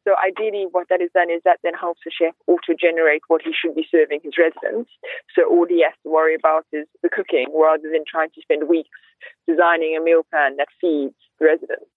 So 0.06 0.14
ideally, 0.22 0.68
what 0.70 0.88
that 0.90 1.02
is 1.02 1.10
done 1.16 1.32
is 1.32 1.42
that 1.46 1.58
then 1.64 1.74
helps 1.74 2.02
the 2.06 2.12
chef 2.12 2.36
auto-generate 2.46 3.24
what 3.28 3.42
he 3.42 3.52
should 3.52 3.74
be 3.74 3.88
serving 3.90 4.20
his 4.24 4.38
residents. 4.38 4.92
So 5.36 5.50
all 5.50 5.66
he 5.68 5.82
has 5.82 5.94
to 6.04 6.10
worry 6.10 6.36
about 6.36 6.66
is 6.72 6.86
the 7.02 7.10
cooking 7.10 7.48
rather 7.58 7.90
than 7.92 8.06
trying 8.08 8.30
to 8.36 8.42
spend 8.42 8.70
weeks 8.70 8.90
designing 9.48 9.98
a 9.98 10.02
meal 10.04 10.22
plan 10.30 10.58
that 10.58 10.68
feeds 10.80 11.16
the 11.40 11.46
residents. 11.46 11.90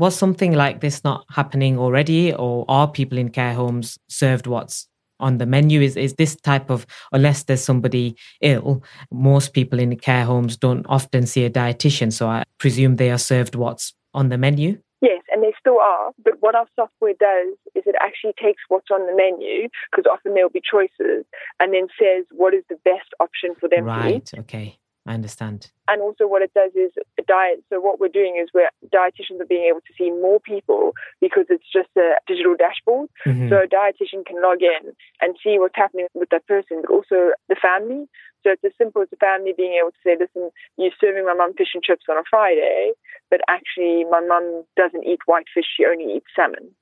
Was 0.00 0.16
something 0.16 0.54
like 0.54 0.80
this 0.80 1.04
not 1.04 1.26
happening 1.28 1.78
already, 1.78 2.32
or 2.32 2.64
are 2.68 2.88
people 2.88 3.18
in 3.18 3.28
care 3.28 3.52
homes 3.52 3.98
served 4.08 4.46
what's 4.46 4.88
on 5.18 5.36
the 5.36 5.44
menu? 5.44 5.82
Is 5.82 5.94
is 5.94 6.14
this 6.14 6.36
type 6.36 6.70
of 6.70 6.86
unless 7.12 7.42
there's 7.42 7.62
somebody 7.62 8.16
ill, 8.40 8.82
most 9.12 9.52
people 9.52 9.78
in 9.78 9.94
care 9.98 10.24
homes 10.24 10.56
don't 10.56 10.86
often 10.86 11.26
see 11.26 11.44
a 11.44 11.50
dietitian, 11.50 12.14
so 12.14 12.28
I 12.28 12.44
presume 12.56 12.96
they 12.96 13.10
are 13.10 13.18
served 13.18 13.54
what's 13.54 13.92
on 14.14 14.30
the 14.30 14.38
menu. 14.38 14.78
Yes, 15.02 15.22
and 15.30 15.42
they 15.42 15.52
still 15.60 15.78
are. 15.78 16.12
But 16.24 16.40
what 16.40 16.54
our 16.54 16.66
software 16.76 17.12
does 17.20 17.58
is 17.74 17.82
it 17.84 17.94
actually 18.00 18.32
takes 18.42 18.62
what's 18.68 18.90
on 18.90 19.06
the 19.06 19.14
menu, 19.14 19.68
because 19.90 20.10
often 20.10 20.32
there'll 20.32 20.48
be 20.48 20.62
choices, 20.62 21.26
and 21.60 21.74
then 21.74 21.88
says 22.00 22.24
what 22.30 22.54
is 22.54 22.64
the 22.70 22.78
best 22.86 23.12
option 23.20 23.54
for 23.60 23.68
them 23.68 23.84
right, 23.84 24.24
to 24.24 24.36
eat. 24.36 24.40
okay. 24.40 24.78
I 25.06 25.14
understand. 25.14 25.72
And 25.88 26.02
also, 26.02 26.26
what 26.26 26.42
it 26.42 26.52
does 26.54 26.72
is 26.74 26.92
diet. 27.26 27.64
So, 27.70 27.80
what 27.80 27.98
we're 27.98 28.08
doing 28.08 28.38
is 28.40 28.50
we're 28.52 28.68
dietitians 28.94 29.40
are 29.40 29.48
being 29.48 29.64
able 29.64 29.80
to 29.80 29.94
see 29.96 30.10
more 30.10 30.40
people 30.40 30.92
because 31.20 31.46
it's 31.48 31.64
just 31.72 31.88
a 31.96 32.14
digital 32.28 32.54
dashboard. 32.54 33.08
Mm-hmm. 33.26 33.48
So, 33.48 33.64
a 33.64 33.66
dietitian 33.66 34.26
can 34.26 34.42
log 34.42 34.60
in 34.60 34.92
and 35.20 35.36
see 35.42 35.58
what's 35.58 35.76
happening 35.76 36.06
with 36.14 36.28
that 36.30 36.46
person, 36.46 36.82
but 36.82 36.92
also 36.92 37.32
the 37.48 37.56
family. 37.56 38.06
So, 38.44 38.52
it's 38.52 38.64
as 38.64 38.72
simple 38.76 39.00
as 39.02 39.08
the 39.10 39.16
family 39.16 39.54
being 39.56 39.80
able 39.80 39.90
to 39.90 40.02
say, 40.04 40.16
listen, 40.20 40.50
you're 40.76 40.92
serving 41.00 41.24
my 41.24 41.34
mum 41.34 41.54
fish 41.56 41.72
and 41.74 41.82
chips 41.82 42.04
on 42.08 42.18
a 42.18 42.22
Friday, 42.28 42.92
but 43.30 43.40
actually, 43.48 44.04
my 44.04 44.20
mum 44.20 44.64
doesn't 44.76 45.04
eat 45.04 45.20
white 45.24 45.46
fish, 45.52 45.66
she 45.76 45.86
only 45.86 46.12
eats 46.14 46.28
salmon 46.36 46.76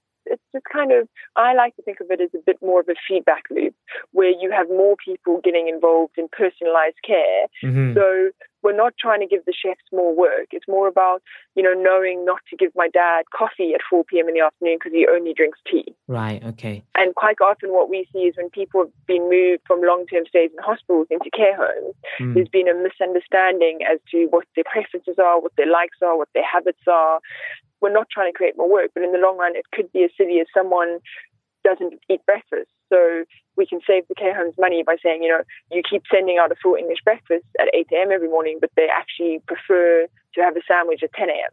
it's 0.59 0.65
just 0.65 0.73
kind 0.73 0.93
of 0.93 1.09
I 1.37 1.55
like 1.55 1.77
to 1.77 1.83
think 1.83 2.01
of 2.01 2.11
it 2.11 2.21
as 2.21 2.31
a 2.35 2.43
bit 2.45 2.59
more 2.63 2.81
of 2.81 2.89
a 2.89 2.95
feedback 3.07 3.45
loop 3.51 3.75
where 4.13 4.31
you 4.31 4.51
have 4.51 4.69
more 4.69 4.97
people 5.03 5.41
getting 5.43 5.69
involved 5.69 6.15
in 6.17 6.29
personalized 6.29 7.01
care. 7.07 7.47
Mm-hmm. 7.65 7.95
So 7.95 8.31
we're 8.63 8.77
not 8.77 8.95
trying 8.99 9.21
to 9.21 9.27
give 9.27 9.45
the 9.45 9.53
chefs 9.53 9.85
more 9.93 10.15
work. 10.15 10.49
It's 10.51 10.67
more 10.69 10.89
about, 10.89 11.23
you 11.55 11.63
know, 11.63 11.75
knowing 11.75 12.25
not 12.25 12.41
to 12.51 12.57
give 12.57 12.73
my 12.75 12.89
dad 12.89 13.25
coffee 13.37 13.73
at 13.75 13.81
4 13.89 14.05
p.m. 14.05 14.29
in 14.29 14.35
the 14.35 14.41
afternoon 14.41 14.79
because 14.79 14.93
he 14.93 15.07
only 15.09 15.33
drinks 15.33 15.59
tea. 15.71 15.95
Right, 16.07 16.43
okay. 16.45 16.83
And 16.95 17.15
quite 17.15 17.37
often 17.41 17.71
what 17.71 17.89
we 17.89 18.07
see 18.13 18.31
is 18.31 18.35
when 18.37 18.51
people 18.51 18.81
have 18.83 19.07
been 19.07 19.29
moved 19.29 19.63
from 19.67 19.81
long-term 19.83 20.25
stays 20.29 20.51
in 20.51 20.63
hospitals 20.63 21.07
into 21.11 21.31
care 21.35 21.57
homes, 21.57 21.95
mm. 22.21 22.35
there's 22.35 22.49
been 22.49 22.69
a 22.69 22.75
misunderstanding 22.75 23.81
as 23.91 24.01
to 24.11 24.27
what 24.31 24.47
their 24.57 24.65
preferences 24.65 25.17
are, 25.19 25.41
what 25.41 25.53
their 25.57 25.71
likes 25.71 25.99
are, 26.03 26.17
what 26.17 26.29
their 26.35 26.47
habits 26.47 26.83
are. 26.89 27.21
We're 27.81 27.93
not 27.93 28.09
trying 28.11 28.33
to 28.33 28.37
create 28.37 28.57
more 28.57 28.71
work, 28.71 28.91
but 28.93 29.05
in 29.05 29.13
the 29.13 29.19
long 29.19 29.39
run, 29.39 29.55
it 29.55 29.67
could 29.73 29.93
be 29.93 30.03
as 30.03 30.11
silly 30.17 30.41
as 30.41 30.47
someone 30.53 30.99
doesn't 31.63 31.95
eat 32.11 32.25
breakfast. 32.27 32.71
So 32.93 33.25
we 33.57 33.67
can 33.67 33.81
save 33.87 34.07
the 34.09 34.15
care 34.15 34.35
homes 34.35 34.55
money 34.59 34.83
by 34.85 34.97
saying, 35.03 35.23
you 35.23 35.29
know, 35.29 35.43
you 35.71 35.83
keep 35.89 36.03
sending 36.13 36.39
out 36.39 36.53
a 36.53 36.57
full 36.63 36.75
English 36.75 36.99
breakfast 37.05 37.47
at 37.61 37.69
8 37.75 37.87
a.m. 37.93 38.13
every 38.13 38.29
morning, 38.29 38.59
but 38.61 38.71
they 38.77 38.87
actually 38.93 39.41
prefer 39.47 40.07
to 40.35 40.41
have 40.41 40.57
a 40.57 40.61
sandwich 40.67 41.03
at 41.03 41.13
10 41.15 41.29
a.m. 41.29 41.51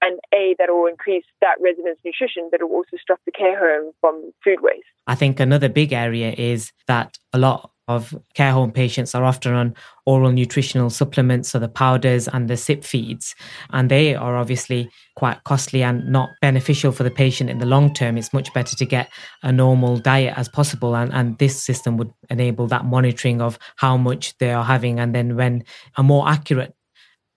And 0.00 0.20
A, 0.32 0.54
that 0.58 0.68
will 0.68 0.86
increase 0.86 1.24
that 1.40 1.56
resident's 1.60 2.00
nutrition, 2.04 2.48
but 2.50 2.60
it 2.60 2.68
will 2.68 2.76
also 2.76 2.96
stop 3.02 3.18
the 3.26 3.32
care 3.32 3.58
home 3.58 3.92
from 4.00 4.32
food 4.44 4.60
waste. 4.62 4.86
I 5.08 5.16
think 5.16 5.40
another 5.40 5.68
big 5.68 5.92
area 5.92 6.32
is 6.38 6.72
that 6.86 7.18
a 7.32 7.38
lot 7.38 7.72
of 7.88 8.14
care 8.34 8.52
home 8.52 8.70
patients 8.70 9.14
are 9.14 9.24
often 9.24 9.54
on 9.54 9.74
oral 10.06 10.30
nutritional 10.30 10.90
supplements, 10.90 11.48
so 11.48 11.58
the 11.58 11.68
powders 11.68 12.28
and 12.28 12.48
the 12.48 12.56
sip 12.56 12.84
feeds, 12.84 13.34
and 13.70 13.90
they 13.90 14.14
are 14.14 14.36
obviously 14.36 14.90
quite 15.16 15.42
costly 15.44 15.82
and 15.82 16.06
not 16.06 16.28
beneficial 16.40 16.92
for 16.92 17.02
the 17.02 17.10
patient 17.10 17.50
in 17.50 17.58
the 17.58 17.66
long 17.66 17.92
term. 17.92 18.18
It's 18.18 18.32
much 18.32 18.52
better 18.52 18.76
to 18.76 18.84
get 18.84 19.10
a 19.42 19.50
normal 19.50 19.96
diet 19.96 20.34
as 20.36 20.48
possible, 20.48 20.94
and, 20.94 21.12
and 21.12 21.38
this 21.38 21.64
system 21.64 21.96
would 21.96 22.12
enable 22.30 22.66
that 22.68 22.84
monitoring 22.84 23.40
of 23.40 23.58
how 23.76 23.96
much 23.96 24.36
they 24.38 24.52
are 24.52 24.64
having, 24.64 25.00
and 25.00 25.14
then 25.14 25.34
when 25.34 25.64
a 25.96 26.02
more 26.02 26.28
accurate 26.28 26.74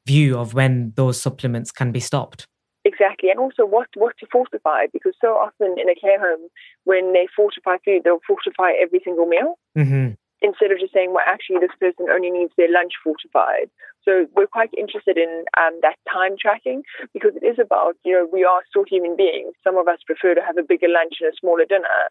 view 0.05 0.37
of 0.37 0.53
when 0.53 0.91
those 0.95 1.21
supplements 1.21 1.71
can 1.71 1.91
be 1.91 1.99
stopped. 1.99 2.45
Exactly, 2.83 3.29
and 3.29 3.39
also 3.39 3.63
what 3.65 3.87
what 3.95 4.15
to 4.19 4.27
fortify 4.29 4.87
because 4.91 5.13
so 5.21 5.29
often 5.29 5.75
in 5.79 5.89
a 5.89 5.95
care 5.95 6.19
home, 6.19 6.49
when 6.83 7.13
they 7.13 7.27
fortify 7.33 7.77
food, 7.85 8.01
they'll 8.03 8.19
fortify 8.27 8.71
every 8.81 8.99
single 9.05 9.27
meal. 9.27 9.57
Mm-hmm 9.77 10.13
instead 10.41 10.71
of 10.71 10.79
just 10.79 10.93
saying, 10.93 11.13
well, 11.13 11.25
actually, 11.25 11.59
this 11.59 11.75
person 11.79 12.09
only 12.09 12.31
needs 12.31 12.51
their 12.57 12.71
lunch 12.71 12.93
fortified. 13.03 13.69
So 14.03 14.25
we're 14.35 14.49
quite 14.49 14.73
interested 14.77 15.17
in 15.17 15.45
um, 15.57 15.77
that 15.81 15.97
time 16.11 16.33
tracking 16.33 16.81
because 17.13 17.37
it 17.37 17.45
is 17.45 17.61
about, 17.61 17.93
you 18.03 18.13
know, 18.13 18.27
we 18.33 18.43
are 18.43 18.61
still 18.67 18.83
human 18.83 19.15
beings. 19.15 19.53
Some 19.63 19.77
of 19.77 19.87
us 19.87 19.99
prefer 20.05 20.33
to 20.33 20.41
have 20.41 20.57
a 20.57 20.65
bigger 20.65 20.89
lunch 20.89 21.21
and 21.21 21.29
a 21.29 21.37
smaller 21.37 21.65
dinner. 21.69 22.09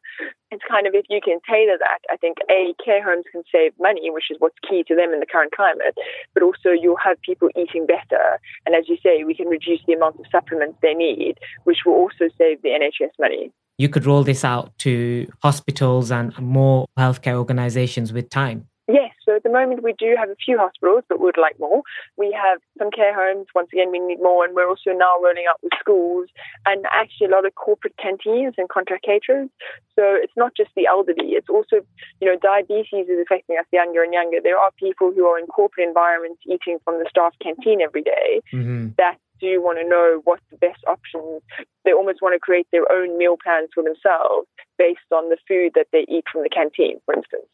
It's 0.50 0.62
kind 0.70 0.86
of 0.86 0.94
if 0.94 1.06
you 1.10 1.20
can 1.22 1.42
tailor 1.42 1.78
that, 1.78 1.98
I 2.08 2.16
think, 2.16 2.38
A, 2.48 2.74
care 2.82 3.02
homes 3.02 3.26
can 3.32 3.42
save 3.50 3.74
money, 3.80 4.10
which 4.10 4.30
is 4.30 4.36
what's 4.38 4.58
key 4.62 4.84
to 4.86 4.94
them 4.94 5.12
in 5.12 5.18
the 5.18 5.26
current 5.26 5.50
climate, 5.50 5.98
but 6.32 6.42
also 6.42 6.70
you'll 6.70 7.02
have 7.02 7.20
people 7.22 7.50
eating 7.58 7.86
better. 7.86 8.38
And 8.66 8.74
as 8.74 8.88
you 8.88 8.96
say, 9.02 9.24
we 9.24 9.34
can 9.34 9.48
reduce 9.48 9.80
the 9.86 9.94
amount 9.94 10.20
of 10.20 10.30
supplements 10.30 10.78
they 10.82 10.94
need, 10.94 11.38
which 11.64 11.82
will 11.84 11.94
also 11.94 12.30
save 12.38 12.62
the 12.62 12.70
NHS 12.70 13.18
money 13.18 13.50
you 13.80 13.88
could 13.88 14.04
roll 14.04 14.22
this 14.22 14.44
out 14.44 14.76
to 14.76 15.26
hospitals 15.42 16.10
and 16.10 16.36
more 16.38 16.86
healthcare 16.98 17.36
organizations 17.36 18.12
with 18.12 18.28
time. 18.28 18.68
Yes, 18.92 19.12
so 19.24 19.36
at 19.36 19.42
the 19.42 19.48
moment 19.48 19.82
we 19.82 19.94
do 19.98 20.16
have 20.18 20.28
a 20.28 20.36
few 20.44 20.58
hospitals, 20.58 21.04
but 21.08 21.18
we'd 21.18 21.38
like 21.40 21.58
more. 21.58 21.80
We 22.18 22.36
have 22.44 22.58
some 22.78 22.90
care 22.90 23.14
homes. 23.14 23.46
Once 23.54 23.70
again, 23.72 23.90
we 23.90 23.98
need 24.00 24.20
more, 24.20 24.44
and 24.44 24.54
we're 24.54 24.68
also 24.68 24.90
now 24.90 25.14
rolling 25.24 25.46
out 25.48 25.58
with 25.62 25.72
schools 25.80 26.28
and 26.66 26.84
actually 26.92 27.28
a 27.28 27.30
lot 27.30 27.46
of 27.46 27.54
corporate 27.54 27.96
canteens 27.96 28.54
and 28.58 28.68
contract 28.68 29.04
caterers. 29.04 29.48
So 29.96 30.02
it's 30.04 30.36
not 30.36 30.52
just 30.54 30.72
the 30.76 30.86
elderly; 30.86 31.30
it's 31.38 31.48
also, 31.48 31.76
you 32.20 32.26
know, 32.28 32.36
diabetes 32.36 33.08
is 33.08 33.18
affecting 33.22 33.56
us 33.56 33.66
younger 33.72 34.02
and 34.02 34.12
younger. 34.12 34.38
There 34.42 34.58
are 34.58 34.72
people 34.76 35.10
who 35.14 35.24
are 35.24 35.38
in 35.38 35.46
corporate 35.46 35.88
environments 35.88 36.42
eating 36.44 36.78
from 36.84 36.98
the 36.98 37.06
staff 37.08 37.32
canteen 37.42 37.80
every 37.80 38.02
day. 38.02 38.42
Mm-hmm. 38.52 38.88
That 38.98 39.16
do 39.40 39.46
you 39.46 39.62
want 39.62 39.78
to 39.78 39.88
know 39.88 40.20
what's 40.24 40.42
the 40.50 40.56
best 40.56 40.82
options. 40.86 41.42
They 41.84 41.92
almost 41.92 42.20
want 42.22 42.34
to 42.34 42.38
create 42.40 42.66
their 42.72 42.90
own 42.90 43.18
meal 43.18 43.36
plans 43.42 43.70
for 43.74 43.82
themselves 43.82 44.46
based 44.78 45.10
on 45.12 45.28
the 45.28 45.38
food 45.48 45.72
that 45.74 45.86
they 45.92 46.04
eat 46.08 46.24
from 46.30 46.42
the 46.42 46.48
canteen, 46.48 46.98
for 47.04 47.14
instance. 47.14 47.46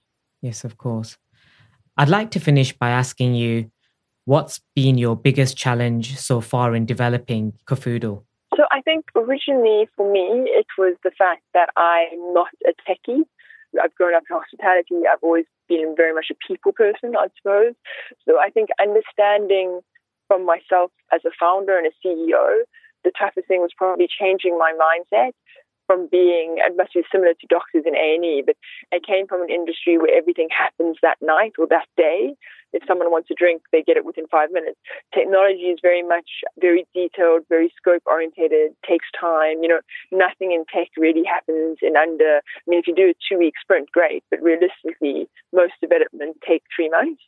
Yes, 0.42 0.64
of 0.64 0.76
course. 0.78 1.16
I'd 1.96 2.08
like 2.08 2.30
to 2.32 2.40
finish 2.40 2.76
by 2.76 2.90
asking 2.90 3.34
you 3.34 3.70
what's 4.26 4.60
been 4.74 4.98
your 4.98 5.16
biggest 5.16 5.56
challenge 5.56 6.18
so 6.18 6.40
far 6.40 6.74
in 6.74 6.84
developing 6.84 7.54
Kafoodle? 7.66 8.24
So 8.54 8.64
I 8.70 8.82
think 8.82 9.06
originally 9.14 9.88
for 9.96 10.10
me, 10.10 10.50
it 10.50 10.66
was 10.76 10.96
the 11.02 11.10
fact 11.16 11.42
that 11.54 11.70
I'm 11.76 12.34
not 12.34 12.48
a 12.66 12.72
techie. 12.88 13.22
I've 13.82 13.94
grown 13.94 14.14
up 14.14 14.22
in 14.30 14.36
hospitality. 14.36 15.06
I've 15.10 15.22
always 15.22 15.44
been 15.68 15.94
very 15.96 16.14
much 16.14 16.26
a 16.30 16.34
people 16.46 16.72
person, 16.72 17.14
I 17.16 17.28
suppose. 17.36 17.74
So 18.28 18.38
I 18.38 18.50
think 18.50 18.68
understanding 18.80 19.80
from 20.28 20.44
myself 20.44 20.90
as 21.12 21.20
a 21.24 21.30
founder 21.38 21.78
and 21.78 21.86
a 21.86 21.94
CEO, 22.06 22.62
the 23.04 23.12
toughest 23.18 23.46
thing 23.48 23.60
was 23.60 23.70
probably 23.76 24.08
changing 24.08 24.58
my 24.58 24.72
mindset 24.74 25.32
from 25.86 26.08
being, 26.10 26.56
it 26.58 26.76
must 26.76 26.94
be 26.94 27.02
similar 27.10 27.32
to 27.32 27.46
doctors 27.48 27.84
in 27.86 27.94
A&E, 27.94 28.42
but 28.44 28.56
I 28.92 28.98
came 28.98 29.26
from 29.26 29.42
an 29.42 29.50
industry 29.50 29.98
where 29.98 30.14
everything 30.14 30.48
happens 30.50 30.98
that 31.02 31.18
night 31.22 31.52
or 31.58 31.66
that 31.68 31.86
day. 31.96 32.34
If 32.72 32.82
someone 32.86 33.10
wants 33.10 33.30
a 33.30 33.34
drink, 33.34 33.62
they 33.72 33.82
get 33.82 33.96
it 33.96 34.04
within 34.04 34.26
five 34.26 34.50
minutes. 34.50 34.78
Technology 35.14 35.70
is 35.70 35.78
very 35.80 36.02
much 36.02 36.42
very 36.60 36.84
detailed, 36.92 37.46
very 37.48 37.72
scope 37.76 38.02
orientated, 38.04 38.74
takes 38.86 39.06
time. 39.18 39.62
You 39.62 39.68
know, 39.68 39.80
nothing 40.10 40.52
in 40.52 40.64
tech 40.66 40.88
really 40.96 41.24
happens 41.24 41.78
in 41.80 41.96
under, 41.96 42.42
I 42.42 42.66
mean, 42.66 42.80
if 42.80 42.86
you 42.86 42.94
do 42.94 43.10
a 43.10 43.14
two 43.30 43.38
week 43.38 43.54
sprint, 43.62 43.90
great, 43.92 44.24
but 44.30 44.42
realistically, 44.42 45.28
most 45.54 45.74
development 45.80 46.36
take 46.46 46.64
three 46.74 46.90
months. 46.90 47.22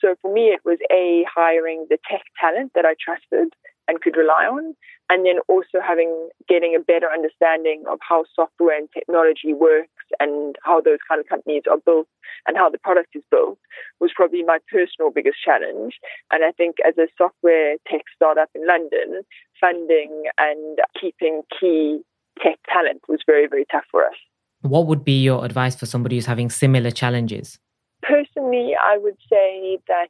So 0.00 0.14
for 0.22 0.32
me, 0.32 0.48
it 0.48 0.60
was 0.64 0.78
A, 0.92 1.24
hiring 1.32 1.86
the 1.90 1.98
tech 2.10 2.22
talent 2.40 2.72
that 2.74 2.84
I 2.84 2.94
trusted 2.98 3.52
and 3.88 4.00
could 4.00 4.16
rely 4.16 4.46
on, 4.46 4.74
and 5.10 5.26
then 5.26 5.40
also 5.48 5.82
having 5.84 6.28
getting 6.48 6.76
a 6.76 6.80
better 6.80 7.08
understanding 7.12 7.82
of 7.90 7.98
how 8.06 8.24
software 8.34 8.78
and 8.78 8.88
technology 8.92 9.52
works 9.52 9.90
and 10.20 10.56
how 10.62 10.80
those 10.80 10.98
kind 11.08 11.20
of 11.20 11.26
companies 11.26 11.62
are 11.68 11.78
built 11.84 12.06
and 12.46 12.56
how 12.56 12.70
the 12.70 12.78
product 12.78 13.08
is 13.14 13.22
built 13.30 13.58
was 14.00 14.12
probably 14.14 14.44
my 14.44 14.58
personal 14.70 15.10
biggest 15.10 15.38
challenge. 15.44 15.98
And 16.30 16.44
I 16.44 16.52
think 16.52 16.76
as 16.86 16.94
a 16.98 17.08
software 17.18 17.76
tech 17.90 18.02
startup 18.14 18.48
in 18.54 18.66
London, 18.66 19.22
funding 19.60 20.24
and 20.38 20.78
keeping 20.98 21.42
key 21.58 22.00
tech 22.40 22.58
talent 22.72 23.02
was 23.08 23.20
very, 23.26 23.48
very 23.48 23.66
tough 23.70 23.84
for 23.90 24.04
us. 24.04 24.14
What 24.62 24.86
would 24.86 25.04
be 25.04 25.20
your 25.20 25.44
advice 25.44 25.74
for 25.74 25.86
somebody 25.86 26.16
who's 26.16 26.26
having 26.26 26.48
similar 26.48 26.90
challenges? 26.90 27.58
Personally, 28.02 28.74
I 28.80 28.98
would 28.98 29.16
say 29.28 29.78
that 29.88 30.08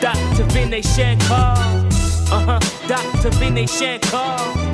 Dr. 0.00 0.44
Vinay 0.52 0.84
Shankar. 0.94 1.56
Uh-huh. 2.32 2.60
Dr. 2.86 3.30
Vinay 3.38 3.68
Shankar. 3.68 4.65